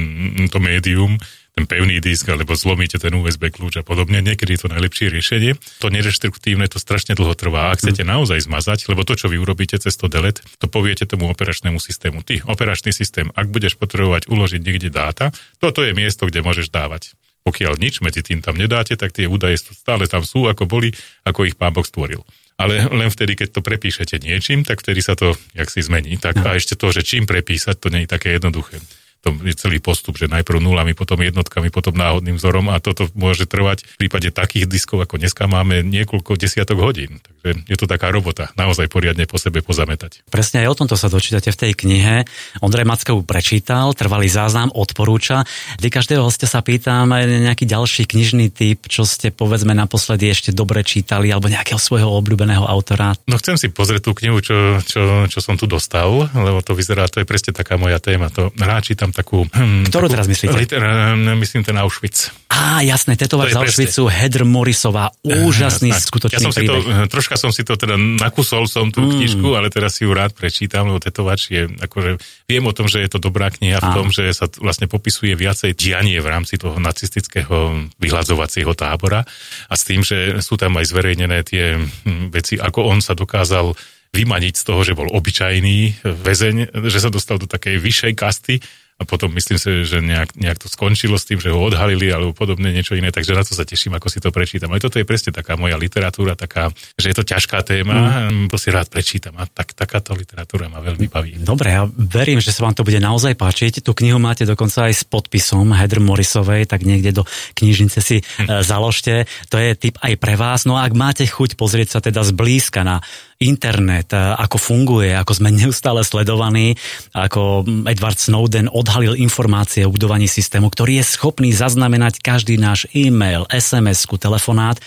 to 0.50 0.58
médium, 0.58 1.22
ten 1.54 1.70
pevný 1.70 2.02
disk, 2.02 2.26
alebo 2.26 2.58
zlomíte 2.58 2.98
ten 2.98 3.14
USB 3.14 3.46
kľúč 3.54 3.78
a 3.78 3.86
podobne. 3.86 4.18
Niekedy 4.18 4.58
je 4.58 4.60
to 4.66 4.68
najlepšie 4.74 5.06
riešenie. 5.06 5.54
To 5.78 5.86
nedeštruktívne 5.86 6.66
to 6.66 6.82
strašne 6.82 7.14
dlho 7.14 7.38
trvá. 7.38 7.70
Ak 7.70 7.78
chcete 7.78 8.02
mm. 8.02 8.10
naozaj 8.10 8.50
zmazať, 8.50 8.90
lebo 8.90 9.06
to, 9.06 9.14
čo 9.14 9.30
vy 9.30 9.38
urobíte 9.38 9.78
cez 9.78 9.94
to 9.94 10.10
delete, 10.10 10.42
to 10.58 10.66
poviete 10.66 11.06
tomu 11.06 11.30
operačnému 11.30 11.78
systému. 11.78 12.26
Ty, 12.26 12.42
operačný 12.50 12.90
systém, 12.90 13.30
ak 13.38 13.54
budeš 13.54 13.78
potrebovať 13.78 14.26
uložiť 14.26 14.60
niekde 14.66 14.90
dáta, 14.90 15.30
toto 15.62 15.86
je 15.86 15.94
miesto, 15.94 16.26
kde 16.26 16.42
môžeš 16.42 16.74
dávať. 16.74 17.14
Pokiaľ 17.46 17.78
nič 17.78 18.02
medzi 18.02 18.26
tým 18.26 18.42
tam 18.42 18.58
nedáte, 18.58 18.98
tak 18.98 19.14
tie 19.14 19.30
údaje 19.30 19.62
stále 19.62 20.10
tam 20.10 20.26
sú, 20.26 20.50
ako 20.50 20.66
boli, 20.66 20.90
ako 21.22 21.46
ich 21.46 21.54
pán 21.54 21.70
Boh 21.70 21.86
stvoril. 21.86 22.26
Ale 22.58 22.86
len 22.86 23.10
vtedy, 23.10 23.38
keď 23.38 23.58
to 23.58 23.60
prepíšete 23.62 24.18
niečím, 24.18 24.66
tak 24.66 24.82
vtedy 24.82 25.02
sa 25.02 25.14
to, 25.14 25.38
jak 25.54 25.70
si 25.70 25.86
zmení. 25.86 26.18
Tak 26.18 26.42
no. 26.42 26.50
a 26.50 26.58
ešte 26.58 26.74
to, 26.74 26.90
že 26.90 27.06
čím 27.06 27.30
prepísať, 27.30 27.78
to 27.78 27.90
nie 27.94 28.06
je 28.06 28.10
také 28.10 28.34
jednoduché 28.34 28.82
to 29.24 29.32
je 29.40 29.56
celý 29.56 29.80
postup, 29.80 30.20
že 30.20 30.28
najprv 30.28 30.60
nulami, 30.60 30.92
potom 30.92 31.16
jednotkami, 31.24 31.72
potom 31.72 31.96
náhodným 31.96 32.36
vzorom 32.36 32.68
a 32.68 32.76
toto 32.76 33.08
môže 33.16 33.48
trvať 33.48 33.88
v 33.88 34.06
prípade 34.06 34.28
takých 34.28 34.68
diskov, 34.68 35.00
ako 35.00 35.16
dneska 35.16 35.48
máme, 35.48 35.80
niekoľko 35.80 36.36
desiatok 36.36 36.84
hodín. 36.84 37.24
Takže 37.44 37.68
je 37.68 37.76
to 37.76 37.84
taká 37.84 38.08
robota, 38.08 38.48
naozaj 38.56 38.88
poriadne 38.88 39.28
po 39.28 39.36
sebe 39.36 39.60
pozametať. 39.60 40.24
Presne 40.32 40.64
aj 40.64 40.72
o 40.72 40.78
tomto 40.80 40.96
sa 40.96 41.12
dočítate 41.12 41.52
v 41.52 41.60
tej 41.60 41.72
knihe. 41.76 42.24
Ondrej 42.64 42.88
Mackovú 42.88 43.20
prečítal, 43.20 43.92
trvalý 43.92 44.32
záznam, 44.32 44.72
odporúča. 44.72 45.44
Vy 45.76 45.92
každého 45.92 46.24
hostia 46.24 46.48
sa 46.48 46.64
pýtam 46.64 47.12
nejaký 47.12 47.68
ďalší 47.68 48.08
knižný 48.08 48.48
typ, 48.48 48.88
čo 48.88 49.04
ste 49.04 49.28
povedzme 49.28 49.76
naposledy 49.76 50.32
ešte 50.32 50.56
dobre 50.56 50.80
čítali, 50.88 51.28
alebo 51.28 51.52
nejakého 51.52 51.76
svojho 51.76 52.08
obľúbeného 52.16 52.64
autora. 52.64 53.12
No 53.28 53.36
chcem 53.36 53.60
si 53.60 53.68
pozrieť 53.68 54.08
tú 54.08 54.16
knihu, 54.16 54.40
čo, 54.40 54.80
čo, 54.80 55.28
čo 55.28 55.38
som 55.44 55.60
tu 55.60 55.68
dostal, 55.68 56.08
lebo 56.32 56.64
to 56.64 56.72
vyzerá, 56.72 57.12
to 57.12 57.20
je 57.20 57.28
presne 57.28 57.52
taká 57.52 57.76
moja 57.76 58.00
téma. 58.00 58.32
To 58.32 58.56
rád 58.56 58.88
čítam 58.88 59.12
takú... 59.12 59.44
Hm, 59.52 59.92
Ktorú 59.92 60.08
takú, 60.08 60.16
teraz 60.16 60.26
myslíte? 60.32 60.56
Liter, 60.56 60.80
hm, 60.80 61.36
myslím 61.44 61.60
ten 61.60 61.76
Auschwitz. 61.76 62.32
Á, 62.48 62.80
jasné, 62.86 63.20
tetovač 63.20 63.52
z 63.52 63.60
Auschwitzu, 63.60 64.08
Heather 64.08 64.48
Morrisová, 64.48 65.10
úžasný, 65.26 65.90
uh, 65.90 65.98
skutočný 65.98 66.38
ja 66.38 66.48
som 66.48 66.54
príbeh. 66.54 66.70
Si 66.70 66.86
to, 66.86 67.04
hm, 67.04 67.06
troška 67.34 67.50
som 67.50 67.50
si 67.50 67.66
to 67.66 67.74
teda 67.74 67.98
nakusol 67.98 68.70
som 68.70 68.94
tú 68.94 69.02
mm. 69.02 69.10
knižku, 69.18 69.48
ale 69.58 69.66
teraz 69.66 69.98
si 69.98 70.06
ju 70.06 70.14
rád 70.14 70.30
prečítam, 70.38 70.86
lebo 70.86 71.02
tetovač 71.02 71.50
je, 71.50 71.66
akože 71.66 72.22
viem 72.46 72.62
o 72.62 72.72
tom, 72.72 72.86
že 72.86 73.02
je 73.02 73.10
to 73.10 73.18
dobrá 73.18 73.50
kniha 73.50 73.82
v 73.82 73.90
tom, 73.90 74.14
že 74.14 74.30
sa 74.30 74.46
vlastne 74.62 74.86
popisuje 74.86 75.34
viacej 75.34 75.74
dianie 75.74 76.22
v 76.22 76.30
rámci 76.30 76.54
toho 76.56 76.78
nacistického 76.78 77.90
vyhľadzovacieho 77.98 78.70
tábora 78.78 79.26
a 79.66 79.74
s 79.74 79.82
tým, 79.82 80.06
že 80.06 80.38
sú 80.38 80.54
tam 80.54 80.78
aj 80.78 80.86
zverejnené 80.94 81.42
tie 81.42 81.74
hm, 81.82 82.30
veci, 82.30 82.54
ako 82.54 82.86
on 82.86 83.02
sa 83.02 83.18
dokázal 83.18 83.74
vymaniť 84.14 84.54
z 84.54 84.62
toho, 84.62 84.80
že 84.86 84.94
bol 84.94 85.10
obyčajný 85.10 86.06
väzeň, 86.06 86.86
že 86.86 87.02
sa 87.02 87.10
dostal 87.10 87.42
do 87.42 87.50
takej 87.50 87.82
vyššej 87.82 88.12
kasty, 88.14 88.62
a 88.94 89.02
potom 89.02 89.34
myslím 89.34 89.58
si, 89.58 89.82
že 89.82 89.98
nejak, 89.98 90.38
nejak 90.38 90.62
to 90.62 90.70
skončilo 90.70 91.18
s 91.18 91.26
tým, 91.26 91.42
že 91.42 91.50
ho 91.50 91.58
odhalili 91.58 92.14
alebo 92.14 92.30
podobne 92.30 92.70
niečo 92.70 92.94
iné, 92.94 93.10
takže 93.10 93.34
na 93.34 93.42
to 93.42 93.50
sa 93.50 93.66
teším, 93.66 93.98
ako 93.98 94.06
si 94.06 94.22
to 94.22 94.30
prečítam. 94.30 94.70
Ale 94.70 94.78
toto 94.78 95.02
je 95.02 95.06
presne 95.06 95.34
taká 95.34 95.58
moja 95.58 95.74
literatúra, 95.74 96.38
taká, 96.38 96.70
že 96.94 97.10
je 97.10 97.16
to 97.18 97.26
ťažká 97.26 97.58
téma, 97.66 98.30
mm. 98.30 98.46
to 98.46 98.54
si 98.54 98.70
rád 98.70 98.86
prečítam 98.86 99.34
a 99.34 99.50
tak, 99.50 99.74
takáto 99.74 100.14
literatúra 100.14 100.70
ma 100.70 100.78
veľmi 100.78 101.10
baví. 101.10 101.42
Dobre, 101.42 101.74
ja 101.74 101.90
verím, 101.90 102.38
že 102.38 102.54
sa 102.54 102.70
vám 102.70 102.78
to 102.78 102.86
bude 102.86 103.02
naozaj 103.02 103.34
páčiť. 103.34 103.82
Tú 103.82 103.98
knihu 103.98 104.22
máte 104.22 104.46
dokonca 104.46 104.86
aj 104.86 104.94
s 104.94 105.02
podpisom 105.02 105.74
Heather 105.74 105.98
Morrisovej, 105.98 106.70
tak 106.70 106.86
niekde 106.86 107.18
do 107.18 107.26
knižnice 107.58 107.98
si 107.98 108.22
mm. 108.22 108.62
založte. 108.62 109.26
To 109.50 109.58
je 109.58 109.74
tip 109.74 109.98
aj 109.98 110.14
pre 110.22 110.38
vás. 110.38 110.70
No 110.70 110.78
a 110.78 110.86
ak 110.86 110.94
máte 110.94 111.26
chuť 111.26 111.58
pozrieť 111.58 111.98
sa 111.98 112.00
teda 112.00 112.22
zblízka 112.22 112.86
na 112.86 113.02
internet, 113.44 114.16
ako 114.16 114.56
funguje, 114.56 115.12
ako 115.12 115.32
sme 115.36 115.52
neustále 115.60 116.00
sledovaní, 116.02 116.74
ako 117.12 117.64
Edward 117.84 118.16
Snowden 118.16 118.72
odhalil 118.72 119.14
informácie 119.20 119.84
o 119.84 119.92
budovaní 119.92 120.26
systému, 120.26 120.72
ktorý 120.72 121.04
je 121.04 121.10
schopný 121.14 121.52
zaznamenať 121.52 122.24
každý 122.24 122.56
náš 122.56 122.88
e-mail, 122.96 123.44
SMS-ku, 123.52 124.16
telefonát, 124.16 124.80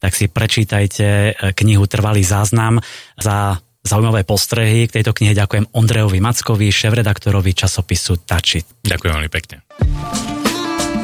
tak 0.00 0.16
si 0.16 0.32
prečítajte 0.32 1.06
e, 1.06 1.32
knihu 1.52 1.84
Trvalý 1.84 2.24
záznam 2.24 2.80
za 3.20 3.60
zaujímavé 3.84 4.24
postrehy. 4.24 4.88
K 4.88 5.00
tejto 5.00 5.12
knihe 5.12 5.36
ďakujem 5.36 5.68
Ondrejovi 5.76 6.20
Mackovi, 6.24 6.72
šéf-redaktorovi 6.72 7.52
časopisu 7.52 8.24
Tačit. 8.24 8.64
Ďakujem 8.84 9.12
veľmi 9.12 9.30
pekne. 9.32 9.64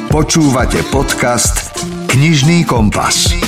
Počúvate 0.09 0.81
podcast 0.89 1.77
Knižný 2.09 2.65
kompas. 2.65 3.46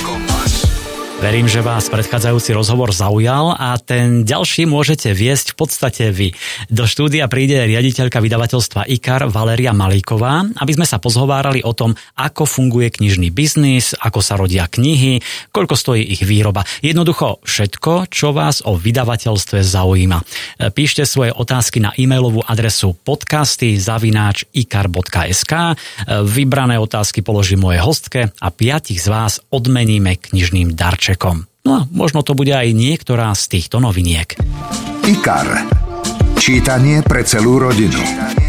Verím, 1.20 1.52
že 1.52 1.60
vás 1.60 1.92
predchádzajúci 1.92 2.56
rozhovor 2.56 2.96
zaujal 2.96 3.52
a 3.52 3.76
ten 3.76 4.24
ďalší 4.24 4.64
môžete 4.64 5.12
viesť 5.12 5.52
v 5.52 5.56
podstate 5.60 6.04
vy. 6.08 6.32
Do 6.72 6.88
štúdia 6.88 7.28
príde 7.28 7.60
riaditeľka 7.60 8.24
vydavateľstva 8.24 8.88
IKAR 8.88 9.28
Valeria 9.28 9.76
Malíková, 9.76 10.48
aby 10.56 10.72
sme 10.72 10.88
sa 10.88 10.96
pozhovárali 10.96 11.60
o 11.60 11.76
tom, 11.76 11.92
ako 12.16 12.48
funguje 12.48 12.88
knižný 12.96 13.28
biznis, 13.36 13.92
ako 14.00 14.24
sa 14.24 14.40
rodia 14.40 14.64
knihy, 14.64 15.20
koľko 15.52 15.76
stojí 15.76 16.08
ich 16.08 16.24
výroba. 16.24 16.64
Jednoducho 16.80 17.44
všetko, 17.44 18.08
čo 18.08 18.32
vás 18.32 18.64
o 18.64 18.80
vydavateľstve 18.80 19.60
zaujíma. 19.60 20.24
Píšte 20.72 21.04
svoje 21.04 21.36
otázky 21.36 21.84
na 21.84 21.92
e-mailovú 22.00 22.40
adresu 22.48 22.96
podcasty 22.96 23.76
zavináč 23.76 24.48
ikar.sk. 24.56 25.76
Vybrané 26.24 26.80
otázky 26.80 27.20
položí 27.20 27.60
moje 27.60 27.76
hostke 27.84 28.32
a 28.40 28.48
piatich 28.48 29.04
z 29.04 29.12
vás 29.12 29.44
odmeníme 29.52 30.16
knižným 30.16 30.72
darčekom 30.72 31.09
darčekom. 31.10 31.46
No 31.66 31.70
a 31.74 31.80
možno 31.90 32.22
to 32.22 32.38
bude 32.38 32.54
aj 32.54 32.70
niektorá 32.72 33.34
z 33.34 33.58
týchto 33.58 33.82
noviniek. 33.82 34.38
IKAR. 35.04 35.66
Čítanie 36.40 37.02
pre 37.04 37.20
celú 37.26 37.60
rodinu. 37.60 38.39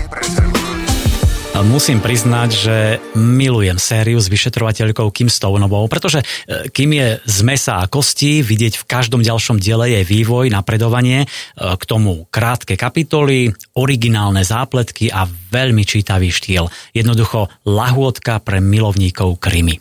Musím 1.62 2.02
priznať, 2.02 2.50
že 2.50 2.78
milujem 3.14 3.78
sériu 3.78 4.18
s 4.18 4.34
vyšetrovateľkou 4.34 5.14
Kim 5.14 5.30
Stoneovou, 5.30 5.86
pretože 5.86 6.26
e, 6.50 6.74
Kim 6.74 6.90
je 6.90 7.22
z 7.22 7.40
mesa 7.46 7.78
a 7.78 7.86
kostí, 7.86 8.42
vidieť 8.42 8.82
v 8.82 8.88
každom 8.90 9.22
ďalšom 9.22 9.62
diele 9.62 9.94
jej 9.94 10.02
vývoj, 10.02 10.50
napredovanie, 10.50 11.24
e, 11.24 11.28
k 11.58 11.84
tomu 11.86 12.26
krátke 12.34 12.74
kapitoly, 12.74 13.54
originálne 13.78 14.42
zápletky 14.42 15.14
a 15.14 15.30
veľmi 15.30 15.86
čítavý 15.86 16.34
štýl. 16.34 16.66
Jednoducho 16.98 17.54
lahôdka 17.70 18.42
pre 18.42 18.58
milovníkov 18.58 19.38
krimi. 19.38 19.78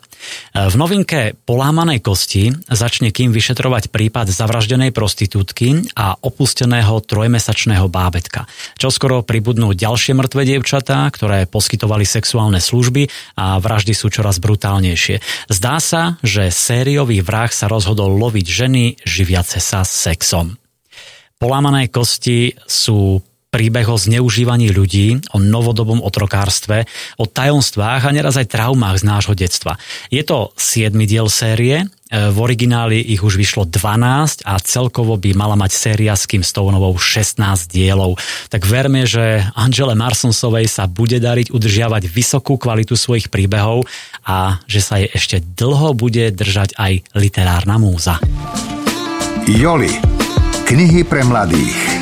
V 0.52 0.74
novinke 0.76 1.32
Polámanej 1.48 2.04
kosti 2.04 2.52
začne 2.68 3.08
kým 3.08 3.32
vyšetrovať 3.32 3.88
prípad 3.88 4.28
zavraždenej 4.28 4.92
prostitútky 4.92 5.88
a 5.96 6.12
opusteného 6.20 7.00
trojmesačného 7.00 7.88
bábetka. 7.88 8.44
Čoskoro 8.76 9.24
pribudnú 9.24 9.72
ďalšie 9.72 10.12
mŕtve 10.12 10.44
dievčatá, 10.44 11.08
ktoré 11.08 11.48
poskytovali 11.70 12.02
sexuálne 12.02 12.58
služby 12.58 13.06
a 13.38 13.62
vraždy 13.62 13.94
sú 13.94 14.10
čoraz 14.10 14.42
brutálnejšie. 14.42 15.22
Zdá 15.46 15.78
sa, 15.78 16.18
že 16.26 16.50
sériový 16.50 17.22
vrah 17.22 17.46
sa 17.46 17.70
rozhodol 17.70 18.18
loviť 18.18 18.46
ženy 18.50 18.98
živiace 19.06 19.62
sa 19.62 19.86
sexom. 19.86 20.58
Polámané 21.38 21.86
kosti 21.86 22.58
sú 22.66 23.22
príbeh 23.50 23.90
o 23.90 23.98
zneužívaní 23.98 24.70
ľudí, 24.70 25.18
o 25.34 25.42
novodobom 25.42 25.98
otrokárstve, 26.06 26.86
o 27.18 27.26
tajomstvách 27.26 28.06
a 28.06 28.14
neraz 28.14 28.38
aj 28.38 28.46
traumách 28.46 29.02
z 29.02 29.04
nášho 29.04 29.34
detstva. 29.34 29.74
Je 30.06 30.22
to 30.22 30.54
7. 30.54 30.94
diel 31.02 31.26
série, 31.26 31.82
e, 31.82 31.86
v 32.30 32.36
origináli 32.38 33.02
ich 33.02 33.26
už 33.26 33.34
vyšlo 33.34 33.66
12 33.66 34.46
a 34.46 34.54
celkovo 34.62 35.18
by 35.18 35.34
mala 35.34 35.58
mať 35.58 35.74
séria 35.74 36.14
s 36.14 36.30
Kim 36.30 36.46
Stoneovou 36.46 36.94
16 36.94 37.42
dielov. 37.66 38.22
Tak 38.54 38.62
verme, 38.70 39.02
že 39.02 39.42
Angele 39.58 39.98
Marsonsovej 39.98 40.70
sa 40.70 40.86
bude 40.86 41.18
dariť 41.18 41.50
udržiavať 41.50 42.06
vysokú 42.06 42.54
kvalitu 42.54 42.94
svojich 42.94 43.34
príbehov 43.34 43.82
a 44.22 44.62
že 44.70 44.78
sa 44.78 45.02
jej 45.02 45.10
ešte 45.10 45.42
dlho 45.42 45.98
bude 45.98 46.30
držať 46.30 46.78
aj 46.78 47.18
literárna 47.18 47.82
múza. 47.82 48.22
Joli. 49.50 49.90
Knihy 50.70 51.02
pre 51.02 51.26
mladých. 51.26 52.00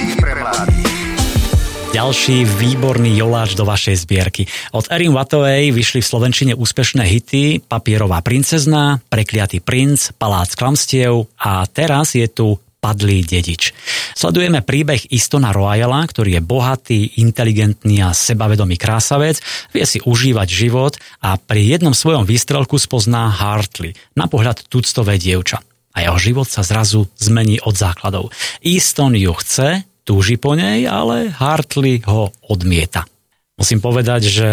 Ďalší 1.89 2.45
výborný 2.45 3.17
joláč 3.17 3.57
do 3.57 3.65
vašej 3.65 4.05
zbierky. 4.05 4.45
Od 4.77 4.85
Erin 4.93 5.17
Watovej 5.17 5.73
vyšli 5.73 6.05
v 6.05 6.11
Slovenčine 6.13 6.53
úspešné 6.53 7.01
hity 7.01 7.65
Papierová 7.65 8.21
princezna, 8.21 9.01
Prekliatý 9.09 9.65
princ, 9.65 10.13
Palác 10.21 10.53
klamstiev 10.53 11.33
a 11.41 11.65
teraz 11.65 12.13
je 12.13 12.29
tu 12.29 12.61
padlý 12.85 13.25
dedič. 13.25 13.73
Sledujeme 14.13 14.61
príbeh 14.61 15.09
Istona 15.09 15.49
Royala, 15.49 16.05
ktorý 16.05 16.37
je 16.39 16.43
bohatý, 16.45 17.01
inteligentný 17.25 18.05
a 18.05 18.13
sebavedomý 18.13 18.77
krásavec, 18.77 19.41
vie 19.73 19.85
si 19.89 19.99
užívať 20.05 20.45
život 20.45 21.01
a 21.25 21.41
pri 21.41 21.73
jednom 21.73 21.97
svojom 21.97 22.29
výstrelku 22.29 22.77
spozná 22.77 23.33
Hartley, 23.33 23.97
na 24.13 24.29
pohľad 24.29 24.69
tuctové 24.69 25.17
dievča. 25.17 25.65
A 25.97 26.05
jeho 26.05 26.21
život 26.21 26.47
sa 26.47 26.63
zrazu 26.63 27.09
zmení 27.17 27.59
od 27.65 27.75
základov. 27.75 28.31
Easton 28.63 29.19
ju 29.19 29.35
chce, 29.35 29.88
túži 30.09 30.41
po 30.41 30.57
nej, 30.57 30.89
ale 30.89 31.29
Hartley 31.29 32.01
ho 32.09 32.33
odmieta. 32.49 33.05
Musím 33.61 33.85
povedať, 33.85 34.23
že 34.25 34.49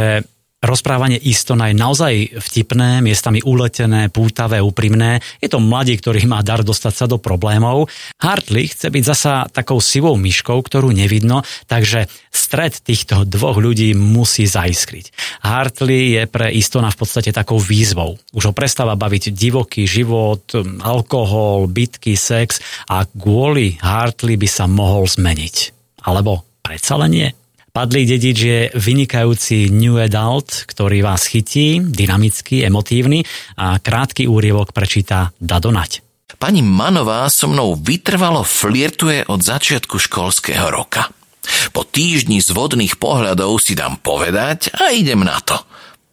Rozprávanie 0.65 1.22
Istona 1.22 1.69
je 1.69 1.77
naozaj 1.77 2.13
vtipné, 2.41 2.98
miestami 3.05 3.38
uletené, 3.45 4.10
pútavé, 4.10 4.57
úprimné. 4.57 5.22
Je 5.38 5.45
to 5.45 5.62
mladý, 5.62 6.01
ktorý 6.01 6.25
má 6.25 6.41
dar 6.41 6.65
dostať 6.65 6.93
sa 6.93 7.05
do 7.05 7.22
problémov. 7.22 7.86
Hartley 8.17 8.74
chce 8.74 8.89
byť 8.89 9.03
zasa 9.05 9.45
takou 9.45 9.77
sivou 9.77 10.17
myškou, 10.17 10.57
ktorú 10.57 10.89
nevidno, 10.89 11.45
takže 11.69 12.10
stred 12.34 12.81
týchto 12.81 13.29
dvoch 13.29 13.62
ľudí 13.62 13.93
musí 13.93 14.50
zaiskriť. 14.50 15.13
Hartley 15.45 16.17
je 16.17 16.24
pre 16.25 16.50
Istona 16.50 16.89
v 16.89 16.98
podstate 16.98 17.29
takou 17.29 17.62
výzvou. 17.62 18.17
Už 18.34 18.50
ho 18.50 18.53
prestáva 18.57 18.98
baviť 18.98 19.38
divoký 19.38 19.86
život, 19.86 20.50
alkohol, 20.81 21.69
bitky, 21.69 22.17
sex 22.17 22.57
a 22.89 23.05
kvôli 23.05 23.77
Hartley 23.86 24.34
by 24.34 24.50
sa 24.50 24.65
mohol 24.65 25.05
zmeniť. 25.05 25.55
Alebo 26.10 26.41
predsa 26.65 26.98
len 26.98 27.13
nie? 27.13 27.29
Padlý 27.75 28.08
dedič 28.08 28.38
je 28.39 28.60
vynikajúci 28.72 29.67
new 29.67 30.00
adult, 30.00 30.63
ktorý 30.63 31.03
vás 31.03 31.27
chytí, 31.27 31.84
dynamický, 31.84 32.63
emotívny 32.63 33.27
a 33.60 33.84
krátky 33.84 34.32
úrievok 34.32 34.72
prečíta 34.72 35.36
Dadonať. 35.44 36.00
Pani 36.39 36.63
Manová 36.63 37.27
so 37.27 37.51
mnou 37.51 37.75
vytrvalo 37.75 38.48
flirtuje 38.48 39.27
od 39.27 39.44
začiatku 39.44 40.00
školského 40.00 40.72
roka. 40.72 41.12
Po 41.75 41.84
týždni 41.84 42.39
z 42.39 42.55
vodných 42.55 42.96
pohľadov 42.96 43.60
si 43.60 43.75
dám 43.75 44.00
povedať 44.00 44.72
a 44.72 44.96
idem 44.96 45.27
na 45.27 45.36
to. 45.44 45.60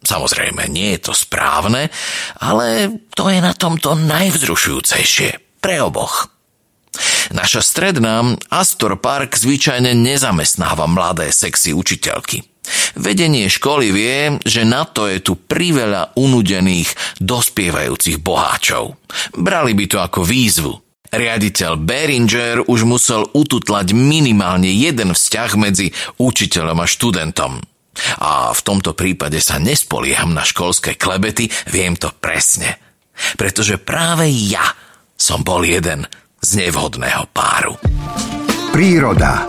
Samozrejme, 0.03 0.67
nie 0.67 0.99
je 0.99 1.07
to 1.07 1.13
správne, 1.15 1.87
ale 2.43 2.91
to 3.15 3.31
je 3.31 3.39
na 3.39 3.55
tomto 3.55 3.95
najvzrušujúcejšie 4.03 5.63
pre 5.63 5.79
oboch. 5.79 6.32
Naša 7.33 7.61
stredná 7.65 8.37
Astor 8.53 8.99
Park 9.01 9.39
zvyčajne 9.39 9.97
nezamestnáva 9.97 10.85
mladé 10.85 11.33
sexy 11.33 11.73
učiteľky. 11.73 12.45
Vedenie 12.95 13.49
školy 13.49 13.91
vie, 13.91 14.17
že 14.45 14.63
na 14.63 14.85
to 14.87 15.09
je 15.09 15.19
tu 15.19 15.35
priveľa 15.35 16.15
unudených, 16.15 17.19
dospievajúcich 17.19 18.21
boháčov. 18.21 18.95
Brali 19.35 19.73
by 19.75 19.85
to 19.89 19.97
ako 19.99 20.21
výzvu. 20.23 20.73
Riaditeľ 21.13 21.77
Beringer 21.77 22.57
už 22.65 22.89
musel 22.89 23.29
ututlať 23.37 23.93
minimálne 23.93 24.69
jeden 24.69 25.13
vzťah 25.13 25.51
medzi 25.61 25.93
učiteľom 26.17 26.77
a 26.81 26.89
študentom. 26.89 27.61
A 28.17 28.49
v 28.49 28.61
tomto 28.65 28.97
prípade 28.97 29.37
sa 29.37 29.61
nespolieham 29.61 30.33
na 30.33 30.41
školské 30.41 30.97
klebety, 30.97 31.53
viem 31.69 31.93
to 31.93 32.09
presne. 32.17 32.81
Pretože 33.37 33.77
práve 33.77 34.25
ja 34.25 34.65
som 35.13 35.45
bol 35.45 35.61
jeden 35.61 36.09
z 36.43 36.59
nevhodného 36.67 37.23
páru. 37.31 37.79
Príroda. 38.75 39.47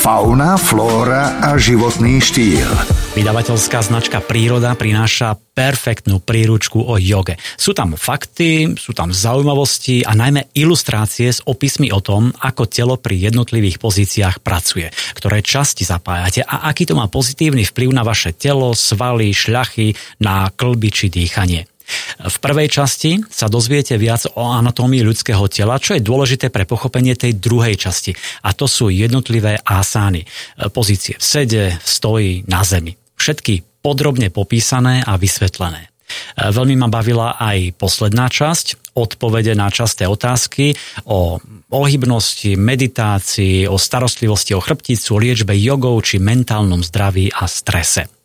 Fauna, 0.00 0.56
flóra 0.56 1.44
a 1.44 1.60
životný 1.60 2.24
štýl. 2.24 2.64
Vydavateľská 3.12 3.84
značka 3.84 4.24
Príroda 4.24 4.72
prináša 4.72 5.36
perfektnú 5.36 6.24
príručku 6.24 6.80
o 6.80 6.96
joge. 6.96 7.36
Sú 7.60 7.76
tam 7.76 8.00
fakty, 8.00 8.76
sú 8.80 8.96
tam 8.96 9.12
zaujímavosti 9.12 10.08
a 10.08 10.16
najmä 10.16 10.56
ilustrácie 10.56 11.28
s 11.28 11.44
opismi 11.44 11.92
o 11.92 12.00
tom, 12.00 12.32
ako 12.32 12.64
telo 12.64 12.96
pri 12.96 13.28
jednotlivých 13.28 13.76
pozíciách 13.76 14.40
pracuje, 14.40 14.88
ktoré 15.20 15.44
časti 15.44 15.84
zapájate 15.84 16.48
a 16.48 16.64
aký 16.72 16.88
to 16.88 16.96
má 16.96 17.12
pozitívny 17.12 17.68
vplyv 17.68 17.92
na 17.92 18.04
vaše 18.04 18.32
telo, 18.32 18.72
svaly, 18.72 19.36
šľachy, 19.36 19.92
na 20.24 20.48
klby 20.48 20.88
či 20.88 21.12
dýchanie. 21.12 21.75
V 22.16 22.36
prvej 22.42 22.68
časti 22.72 23.22
sa 23.30 23.46
dozviete 23.46 23.94
viac 24.00 24.26
o 24.34 24.50
anatómii 24.50 25.06
ľudského 25.06 25.46
tela, 25.46 25.78
čo 25.78 25.94
je 25.94 26.02
dôležité 26.02 26.50
pre 26.50 26.66
pochopenie 26.66 27.14
tej 27.14 27.38
druhej 27.38 27.78
časti. 27.78 28.16
A 28.42 28.56
to 28.56 28.66
sú 28.66 28.90
jednotlivé 28.90 29.60
asány. 29.62 30.26
Pozície 30.74 31.14
v 31.18 31.24
sede, 31.24 31.62
v 31.78 31.86
stoji, 31.86 32.32
na 32.50 32.66
zemi. 32.66 32.98
Všetky 33.16 33.84
podrobne 33.84 34.34
popísané 34.34 35.06
a 35.06 35.14
vysvetlené. 35.14 35.94
Veľmi 36.38 36.78
ma 36.78 36.86
bavila 36.86 37.34
aj 37.34 37.74
posledná 37.78 38.30
časť, 38.30 38.94
odpovede 38.94 39.58
na 39.58 39.66
časté 39.74 40.06
otázky 40.06 40.78
o 41.06 41.42
ohybnosti, 41.70 42.54
meditácii, 42.54 43.66
o 43.66 43.74
starostlivosti 43.74 44.54
o 44.54 44.62
chrbticu, 44.62 45.18
liečbe 45.18 45.54
jogou 45.58 45.98
či 45.98 46.22
mentálnom 46.22 46.82
zdraví 46.86 47.34
a 47.34 47.50
strese. 47.50 48.15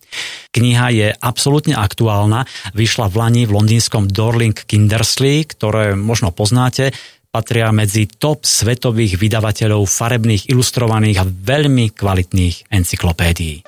Kniha 0.52 0.88
je 0.91 1.08
absolútne 1.15 1.76
aktuálna, 1.78 2.43
vyšla 2.76 3.08
v 3.08 3.15
Lani 3.15 3.43
v 3.47 3.56
londýnskom 3.56 4.12
Dorling 4.12 4.56
Kindersley, 4.56 5.47
ktoré 5.47 5.95
možno 5.95 6.36
poznáte, 6.36 6.91
patria 7.32 7.71
medzi 7.71 8.12
top 8.12 8.43
svetových 8.43 9.15
vydavateľov 9.15 9.88
farebných, 9.88 10.52
ilustrovaných 10.52 11.17
a 11.24 11.26
veľmi 11.26 11.95
kvalitných 11.95 12.67
encyklopédií. 12.67 13.63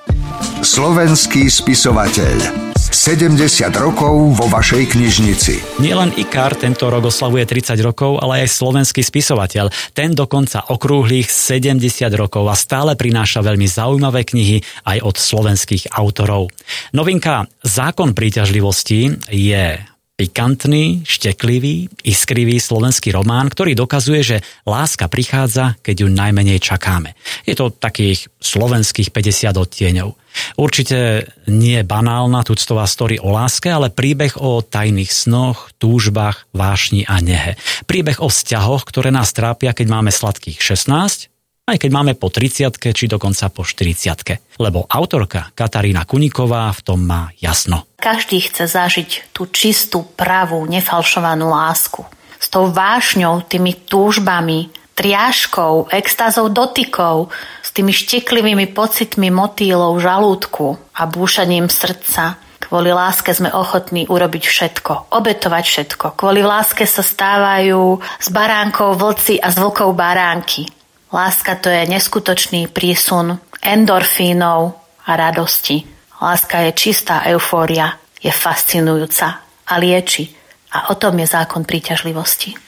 Slovenský 0.60 1.48
spisovateľ 1.48 2.73
70 2.94 3.74
rokov 3.74 4.38
vo 4.38 4.46
vašej 4.46 4.94
knižnici. 4.94 5.82
Nielen 5.82 6.14
IKAR 6.14 6.54
tento 6.54 6.86
rok 6.86 7.10
oslavuje 7.10 7.42
30 7.42 7.74
rokov, 7.82 8.22
ale 8.22 8.46
aj 8.46 8.54
slovenský 8.54 9.02
spisovateľ. 9.02 9.66
Ten 9.90 10.14
dokonca 10.14 10.62
okrúhlych 10.70 11.26
70 11.26 11.82
rokov 12.14 12.46
a 12.46 12.54
stále 12.54 12.94
prináša 12.94 13.42
veľmi 13.42 13.66
zaujímavé 13.66 14.22
knihy 14.22 14.62
aj 14.86 15.10
od 15.10 15.18
slovenských 15.18 15.90
autorov. 15.90 16.54
Novinka 16.94 17.50
Zákon 17.66 18.14
príťažlivosti 18.14 19.10
je 19.26 19.93
pikantný, 20.14 21.02
šteklivý, 21.02 21.90
iskrivý 22.06 22.62
slovenský 22.62 23.10
román, 23.10 23.50
ktorý 23.50 23.74
dokazuje, 23.74 24.20
že 24.22 24.36
láska 24.62 25.10
prichádza, 25.10 25.74
keď 25.82 26.06
ju 26.06 26.08
najmenej 26.10 26.62
čakáme. 26.62 27.18
Je 27.42 27.58
to 27.58 27.74
takých 27.74 28.30
slovenských 28.38 29.10
50 29.10 29.58
odtieňov. 29.58 30.14
Určite 30.54 31.30
nie 31.50 31.82
banálna 31.82 32.46
tuctová 32.46 32.86
story 32.86 33.18
o 33.18 33.34
láske, 33.34 33.70
ale 33.70 33.90
príbeh 33.90 34.38
o 34.38 34.62
tajných 34.62 35.10
snoch, 35.10 35.74
túžbách, 35.82 36.46
vášni 36.54 37.02
a 37.10 37.18
nehe. 37.18 37.58
Príbeh 37.90 38.22
o 38.22 38.30
vzťahoch, 38.30 38.86
ktoré 38.86 39.10
nás 39.10 39.34
trápia, 39.34 39.74
keď 39.74 39.86
máme 39.90 40.14
sladkých 40.14 40.62
16 40.62 41.33
aj 41.64 41.80
keď 41.80 41.90
máme 41.90 42.12
po 42.12 42.28
30 42.28 42.92
či 42.92 43.04
dokonca 43.08 43.48
po 43.48 43.64
40 43.64 44.60
lebo 44.60 44.84
autorka 44.84 45.48
Katarína 45.56 46.04
Kuniková 46.04 46.68
v 46.76 46.80
tom 46.84 47.00
má 47.00 47.32
jasno. 47.40 47.88
Každý 47.96 48.44
chce 48.44 48.68
zažiť 48.68 49.32
tú 49.32 49.48
čistú, 49.48 50.04
pravú, 50.04 50.68
nefalšovanú 50.68 51.48
lásku. 51.48 52.04
S 52.36 52.52
tou 52.52 52.68
vášňou, 52.68 53.48
tými 53.48 53.88
túžbami, 53.88 54.68
triáškou, 54.92 55.88
extázou 55.88 56.52
dotykov, 56.52 57.32
s 57.64 57.72
tými 57.72 57.96
šteklivými 57.96 58.70
pocitmi 58.76 59.32
motýlov 59.32 59.98
žalúdku 60.04 60.76
a 60.94 61.08
búšaním 61.08 61.72
srdca. 61.72 62.36
Kvôli 62.60 62.92
láske 62.92 63.32
sme 63.32 63.48
ochotní 63.52 64.04
urobiť 64.08 64.44
všetko, 64.44 65.12
obetovať 65.12 65.64
všetko. 65.64 66.06
Kvôli 66.16 66.44
láske 66.44 66.84
sa 66.84 67.00
stávajú 67.00 68.00
z 68.20 68.28
baránkov 68.28 69.00
vlci 69.00 69.40
a 69.40 69.48
z 69.48 69.56
vlkov 69.64 69.96
baránky. 69.96 70.68
Láska 71.14 71.54
to 71.62 71.70
je 71.70 71.86
neskutočný 71.86 72.74
prísun 72.74 73.38
endorfínov 73.62 74.74
a 75.06 75.10
radosti. 75.14 75.78
Láska 76.18 76.66
je 76.66 76.70
čistá 76.74 77.22
eufória, 77.30 77.94
je 78.18 78.34
fascinujúca 78.34 79.46
a 79.62 79.74
lieči. 79.78 80.26
A 80.74 80.90
o 80.90 80.98
tom 80.98 81.14
je 81.22 81.30
zákon 81.30 81.62
príťažlivosti. 81.62 82.58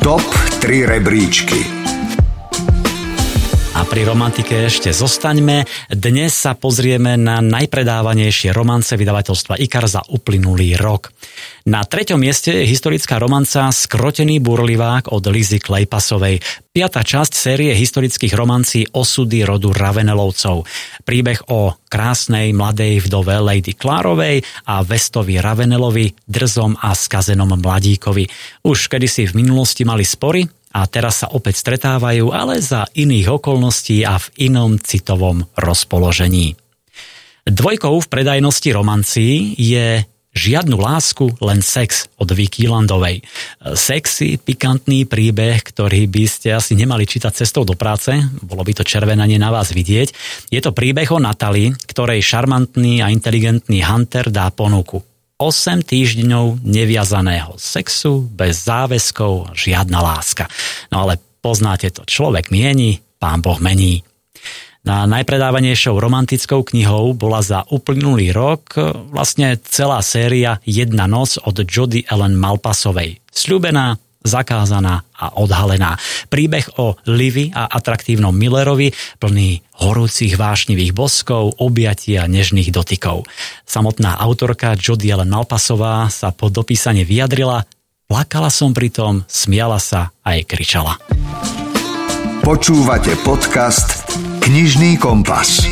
Top 0.00 0.24
3 0.64 0.96
rebríčky 0.96 1.75
a 3.76 3.84
pri 3.84 4.08
romantike 4.08 4.72
ešte 4.72 4.88
zostaňme. 4.88 5.68
Dnes 5.92 6.32
sa 6.32 6.56
pozrieme 6.56 7.20
na 7.20 7.44
najpredávanejšie 7.44 8.48
romance 8.56 8.96
vydavateľstva 8.96 9.60
IKAR 9.60 9.84
za 9.84 10.00
uplynulý 10.08 10.80
rok. 10.80 11.12
Na 11.68 11.84
treťom 11.84 12.16
mieste 12.16 12.56
je 12.56 12.64
historická 12.64 13.20
romanca 13.20 13.68
Skrotený 13.68 14.40
burlivák 14.40 15.12
od 15.12 15.28
Lizy 15.28 15.60
Klejpasovej. 15.60 16.40
Piatá 16.72 17.04
časť 17.04 17.32
série 17.36 17.76
historických 17.76 18.32
romancí 18.32 18.88
Osudy 18.96 19.44
rodu 19.44 19.68
Ravenelovcov. 19.76 20.64
Príbeh 21.04 21.52
o 21.52 21.76
krásnej 21.92 22.56
mladej 22.56 23.04
vdove 23.04 23.36
Lady 23.44 23.76
Klárovej 23.76 24.40
a 24.72 24.80
Vestovi 24.88 25.36
Ravenelovi, 25.36 26.24
drzom 26.24 26.80
a 26.80 26.96
skazenom 26.96 27.52
mladíkovi. 27.60 28.24
Už 28.64 28.88
kedysi 28.88 29.28
v 29.28 29.44
minulosti 29.44 29.84
mali 29.84 30.08
spory, 30.08 30.48
a 30.76 30.84
teraz 30.84 31.24
sa 31.24 31.32
opäť 31.32 31.64
stretávajú, 31.64 32.36
ale 32.36 32.60
za 32.60 32.84
iných 32.92 33.40
okolností 33.40 34.04
a 34.04 34.20
v 34.20 34.52
inom 34.52 34.76
citovom 34.76 35.48
rozpoložení. 35.56 36.52
Dvojkou 37.48 37.96
v 37.96 38.10
predajnosti 38.12 38.68
romancií 38.76 39.56
je 39.56 40.04
Žiadnu 40.36 40.76
lásku, 40.76 41.32
len 41.40 41.64
sex 41.64 42.12
od 42.20 42.28
Vicky 42.28 42.68
Landovej. 42.68 43.24
Sexy, 43.72 44.36
pikantný 44.36 45.08
príbeh, 45.08 45.64
ktorý 45.64 46.04
by 46.12 46.24
ste 46.28 46.52
asi 46.52 46.76
nemali 46.76 47.08
čítať 47.08 47.32
cestou 47.32 47.64
do 47.64 47.72
práce, 47.72 48.12
bolo 48.44 48.60
by 48.60 48.76
to 48.76 48.84
červenanie 48.84 49.40
na 49.40 49.48
vás 49.48 49.72
vidieť. 49.72 50.12
Je 50.52 50.60
to 50.60 50.76
príbeh 50.76 51.08
o 51.08 51.16
Natali, 51.16 51.72
ktorej 51.88 52.20
šarmantný 52.20 53.00
a 53.00 53.08
inteligentný 53.08 53.80
Hunter 53.80 54.28
dá 54.28 54.52
ponuku. 54.52 55.00
8 55.36 55.84
týždňov 55.84 56.64
neviazaného 56.64 57.60
sexu, 57.60 58.24
bez 58.24 58.64
záväzkov, 58.64 59.52
žiadna 59.52 60.00
láska. 60.00 60.48
No 60.88 61.04
ale 61.04 61.20
poznáte 61.44 61.92
to, 61.92 62.08
človek 62.08 62.48
mieni, 62.48 63.04
pán 63.20 63.44
Boh 63.44 63.60
mení. 63.60 64.00
Na 64.86 65.02
najpredávanejšou 65.04 65.98
romantickou 65.98 66.62
knihou 66.62 67.12
bola 67.12 67.42
za 67.42 67.66
uplynulý 67.68 68.30
rok 68.30 68.78
vlastne 69.10 69.58
celá 69.66 69.98
séria 69.98 70.62
Jedna 70.62 71.10
noc 71.10 71.42
od 71.42 71.58
Jody 71.66 72.06
Ellen 72.06 72.38
Malpasovej. 72.38 73.18
Sľubená, 73.28 73.98
zakázaná 74.26 75.06
a 75.14 75.38
odhalená. 75.38 75.96
Príbeh 76.28 76.76
o 76.82 76.98
Livy 77.06 77.54
a 77.54 77.70
atraktívnom 77.70 78.34
Millerovi 78.34 78.92
plný 79.22 79.62
horúcich 79.80 80.34
vášnivých 80.34 80.92
boskov, 80.92 81.62
objatí 81.62 82.18
a 82.18 82.28
nežných 82.28 82.74
dotykov. 82.74 83.24
Samotná 83.64 84.18
autorka 84.18 84.74
Jody 84.74 85.14
Ellen 85.14 85.30
Malpasová 85.30 86.10
sa 86.10 86.34
po 86.34 86.50
dopísanie 86.50 87.06
vyjadrila 87.06 87.64
Plakala 88.06 88.54
som 88.54 88.70
pritom, 88.70 89.26
smiala 89.26 89.82
sa 89.82 90.14
a 90.22 90.38
aj 90.38 90.46
kričala. 90.46 90.94
Počúvate 92.38 93.18
podcast 93.26 94.06
Knižný 94.46 94.94
kompas. 94.94 95.66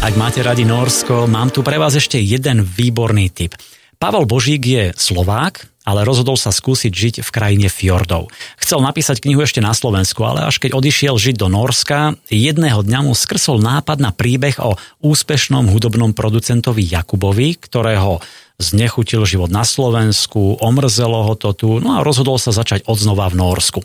Ak 0.00 0.16
máte 0.16 0.40
radi 0.40 0.64
Norsko, 0.64 1.28
mám 1.28 1.52
tu 1.52 1.60
pre 1.60 1.76
vás 1.76 1.92
ešte 1.92 2.16
jeden 2.16 2.64
výborný 2.64 3.28
tip. 3.28 3.52
Pavel 4.00 4.24
Božík 4.24 4.64
je 4.64 4.84
Slovák, 4.96 5.71
ale 5.82 6.06
rozhodol 6.06 6.38
sa 6.38 6.54
skúsiť 6.54 6.92
žiť 6.94 7.14
v 7.26 7.30
krajine 7.34 7.66
fjordov. 7.66 8.30
Chcel 8.58 8.78
napísať 8.82 9.22
knihu 9.22 9.42
ešte 9.42 9.58
na 9.58 9.74
Slovensku, 9.74 10.22
ale 10.22 10.46
až 10.46 10.62
keď 10.62 10.78
odišiel 10.78 11.18
žiť 11.18 11.36
do 11.38 11.50
Norska, 11.50 12.14
jedného 12.30 12.86
dňa 12.86 13.00
mu 13.06 13.12
skrsol 13.12 13.58
nápad 13.58 13.98
na 13.98 14.14
príbeh 14.14 14.62
o 14.62 14.78
úspešnom 15.02 15.66
hudobnom 15.70 16.14
producentovi 16.14 16.86
Jakubovi, 16.86 17.58
ktorého 17.58 18.22
znechutil 18.62 19.26
život 19.26 19.50
na 19.50 19.66
Slovensku, 19.66 20.62
omrzelo 20.62 21.26
ho 21.26 21.34
to 21.34 21.50
tu, 21.50 21.82
no 21.82 21.98
a 21.98 22.06
rozhodol 22.06 22.38
sa 22.38 22.54
začať 22.54 22.86
odznova 22.86 23.26
v 23.26 23.42
Norsku. 23.42 23.80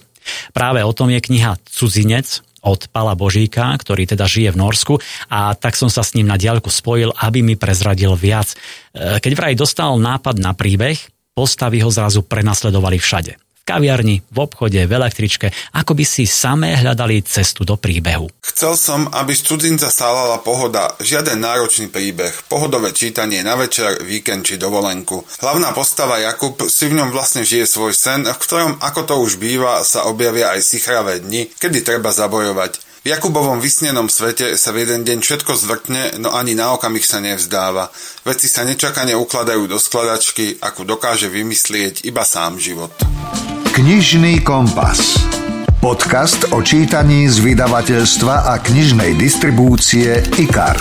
Práve 0.54 0.84
o 0.86 0.92
tom 0.94 1.10
je 1.10 1.24
kniha 1.24 1.58
Cudzinec 1.66 2.46
od 2.62 2.92
Pala 2.92 3.16
Božíka, 3.16 3.72
ktorý 3.80 4.04
teda 4.04 4.28
žije 4.28 4.54
v 4.54 4.60
Norsku 4.60 4.94
a 5.32 5.56
tak 5.56 5.80
som 5.80 5.88
sa 5.88 6.04
s 6.04 6.14
ním 6.20 6.28
na 6.28 6.36
diaľku 6.36 6.68
spojil, 6.68 7.16
aby 7.16 7.40
mi 7.40 7.56
prezradil 7.56 8.12
viac. 8.20 8.54
E, 8.92 9.24
keď 9.24 9.32
vraj 9.34 9.54
dostal 9.56 9.96
nápad 9.96 10.36
na 10.44 10.52
príbeh, 10.52 11.00
postavy 11.38 11.86
ho 11.86 11.94
zrazu 11.94 12.26
prenasledovali 12.26 12.98
všade. 12.98 13.38
V 13.38 13.64
kaviarni, 13.68 14.26
v 14.34 14.38
obchode, 14.42 14.80
v 14.80 14.90
električke, 14.90 15.54
ako 15.78 15.94
by 15.94 16.02
si 16.08 16.26
samé 16.26 16.74
hľadali 16.80 17.22
cestu 17.22 17.62
do 17.62 17.78
príbehu. 17.78 18.26
Chcel 18.42 18.74
som, 18.80 19.06
aby 19.12 19.36
z 19.36 19.44
cudzinca 19.44 19.92
stálala 19.92 20.42
pohoda, 20.42 20.98
žiaden 20.98 21.38
náročný 21.38 21.92
príbeh, 21.92 22.32
pohodové 22.48 22.96
čítanie 22.96 23.44
na 23.44 23.60
večer, 23.60 24.02
víkend 24.02 24.50
či 24.50 24.56
dovolenku. 24.58 25.22
Hlavná 25.44 25.76
postava 25.76 26.18
Jakub 26.18 26.58
si 26.72 26.90
v 26.90 26.98
ňom 26.98 27.12
vlastne 27.12 27.44
žije 27.46 27.68
svoj 27.68 27.94
sen, 27.94 28.24
v 28.24 28.40
ktorom, 28.40 28.80
ako 28.82 29.02
to 29.04 29.16
už 29.20 29.38
býva, 29.38 29.84
sa 29.84 30.08
objavia 30.08 30.56
aj 30.56 30.64
sichravé 30.64 31.20
dni, 31.22 31.52
kedy 31.60 31.84
treba 31.84 32.16
zabojovať. 32.16 32.87
V 33.08 33.16
Jakubovom 33.16 33.64
vysnenom 33.64 34.12
svete 34.12 34.60
sa 34.60 34.76
v 34.76 34.84
jeden 34.84 35.08
deň 35.08 35.24
všetko 35.24 35.56
zvrtne, 35.56 36.20
no 36.20 36.36
ani 36.36 36.60
na 36.60 36.76
okamih 36.76 37.08
sa 37.08 37.24
nevzdáva. 37.24 37.88
Veci 38.28 38.52
sa 38.52 38.68
nečakane 38.68 39.16
ukladajú 39.16 39.64
do 39.64 39.80
skladačky, 39.80 40.60
akú 40.60 40.84
dokáže 40.84 41.32
vymyslieť 41.32 42.04
iba 42.04 42.28
sám 42.28 42.60
život. 42.60 42.92
Knižný 43.72 44.44
kompas. 44.44 45.24
Podcast 45.80 46.52
o 46.52 46.60
čítaní 46.60 47.32
z 47.32 47.48
vydavateľstva 47.48 48.52
a 48.52 48.60
knižnej 48.60 49.16
distribúcie 49.16 50.28
IKAR 50.44 50.76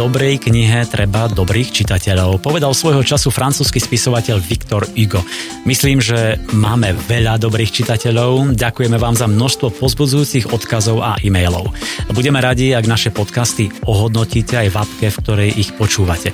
dobrej 0.00 0.48
knihe 0.48 0.88
treba 0.88 1.28
dobrých 1.28 1.76
čitateľov, 1.76 2.40
povedal 2.40 2.72
svojho 2.72 3.04
času 3.04 3.28
francúzsky 3.28 3.84
spisovateľ 3.84 4.40
Victor 4.40 4.88
Hugo. 4.96 5.20
Myslím, 5.68 6.00
že 6.00 6.40
máme 6.56 6.96
veľa 7.04 7.36
dobrých 7.36 7.68
čitateľov. 7.68 8.56
Ďakujeme 8.56 8.96
vám 8.96 9.12
za 9.12 9.28
množstvo 9.28 9.76
pozbudzujúcich 9.76 10.56
odkazov 10.56 11.04
a 11.04 11.20
e-mailov. 11.20 11.76
Budeme 12.16 12.40
radi, 12.40 12.72
ak 12.72 12.88
naše 12.88 13.12
podcasty 13.12 13.68
ohodnotíte 13.84 14.56
aj 14.64 14.68
v 14.72 14.76
apke, 14.80 15.06
v 15.12 15.20
ktorej 15.20 15.50
ich 15.60 15.76
počúvate. 15.76 16.32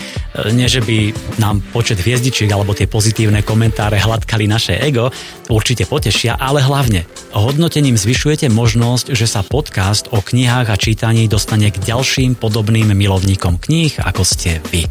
Nie, 0.55 0.70
že 0.70 0.79
by 0.87 1.11
nám 1.42 1.59
počet 1.74 1.98
hviezdičiek 1.98 2.46
alebo 2.55 2.70
tie 2.70 2.87
pozitívne 2.87 3.42
komentáre 3.42 3.98
hladkali 3.98 4.46
naše 4.46 4.79
ego, 4.79 5.11
určite 5.50 5.90
potešia, 5.90 6.38
ale 6.38 6.62
hlavne 6.62 7.02
hodnotením 7.35 7.98
zvyšujete 7.98 8.46
možnosť, 8.46 9.11
že 9.11 9.26
sa 9.26 9.42
podcast 9.42 10.07
o 10.14 10.22
knihách 10.22 10.70
a 10.70 10.79
čítaní 10.79 11.26
dostane 11.26 11.74
k 11.74 11.83
ďalším 11.83 12.38
podobným 12.38 12.94
milovníkom 12.94 13.55
kníh, 13.56 13.98
ako 14.00 14.22
ste 14.22 14.62
vy. 14.72 14.86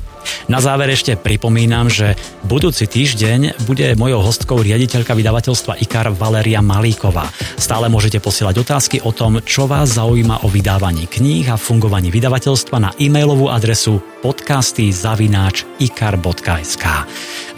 Na 0.50 0.62
záver 0.62 0.90
ešte 0.94 1.18
pripomínam, 1.18 1.90
že 1.90 2.18
budúci 2.46 2.90
týždeň 2.90 3.66
bude 3.66 3.94
mojou 3.98 4.26
hostkou 4.26 4.62
riaditeľka 4.62 5.14
vydavateľstva 5.14 5.82
IKAR 5.86 6.14
Valeria 6.14 6.62
Malíková. 6.66 7.30
Stále 7.58 7.90
môžete 7.90 8.22
posielať 8.22 8.56
otázky 8.62 8.98
o 9.06 9.14
tom, 9.14 9.42
čo 9.46 9.70
vás 9.70 9.98
zaujíma 9.98 10.46
o 10.46 10.48
vydávaní 10.50 11.06
kníh 11.06 11.50
a 11.50 11.58
fungovaní 11.58 12.10
vydavateľstva 12.10 12.78
na 12.82 12.90
e-mailovú 12.98 13.50
adresu 13.50 14.02
podcasty 14.22 14.90
zavináč 14.90 15.66
ikar.sk. 15.78 16.86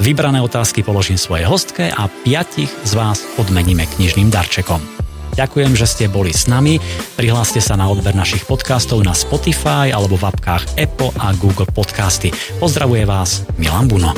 Vybrané 0.03 0.43
otázky 0.43 0.83
položím 0.83 1.15
svojej 1.15 1.47
hostke 1.47 1.87
a 1.87 2.07
piatich 2.07 2.69
z 2.83 2.91
vás 2.95 3.23
odmeníme 3.39 3.87
knižným 3.95 4.27
darčekom. 4.27 5.06
Ďakujem, 5.37 5.77
že 5.77 5.85
ste 5.85 6.05
boli 6.09 6.33
s 6.33 6.49
nami. 6.49 6.81
Prihláste 7.13 7.61
sa 7.61 7.77
na 7.77 7.85
odber 7.85 8.17
našich 8.17 8.49
podcastov 8.49 9.05
na 9.05 9.13
Spotify 9.13 9.93
alebo 9.93 10.17
v 10.17 10.33
apkách 10.33 10.73
Apple 10.81 11.13
a 11.21 11.29
Google 11.37 11.69
Podcasty. 11.69 12.33
Pozdravuje 12.57 13.05
vás 13.05 13.45
Milan 13.61 13.85
Buno. 13.85 14.17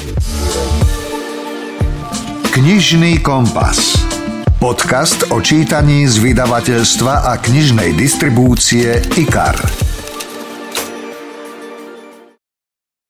Knižný 2.55 3.19
kompas. 3.19 3.99
Podcast 4.63 5.27
o 5.31 5.43
čítaní 5.43 6.07
z 6.07 6.23
vydavateľstva 6.23 7.27
a 7.27 7.35
knižnej 7.39 7.95
distribúcie 7.99 8.99
IKAR. 9.19 9.88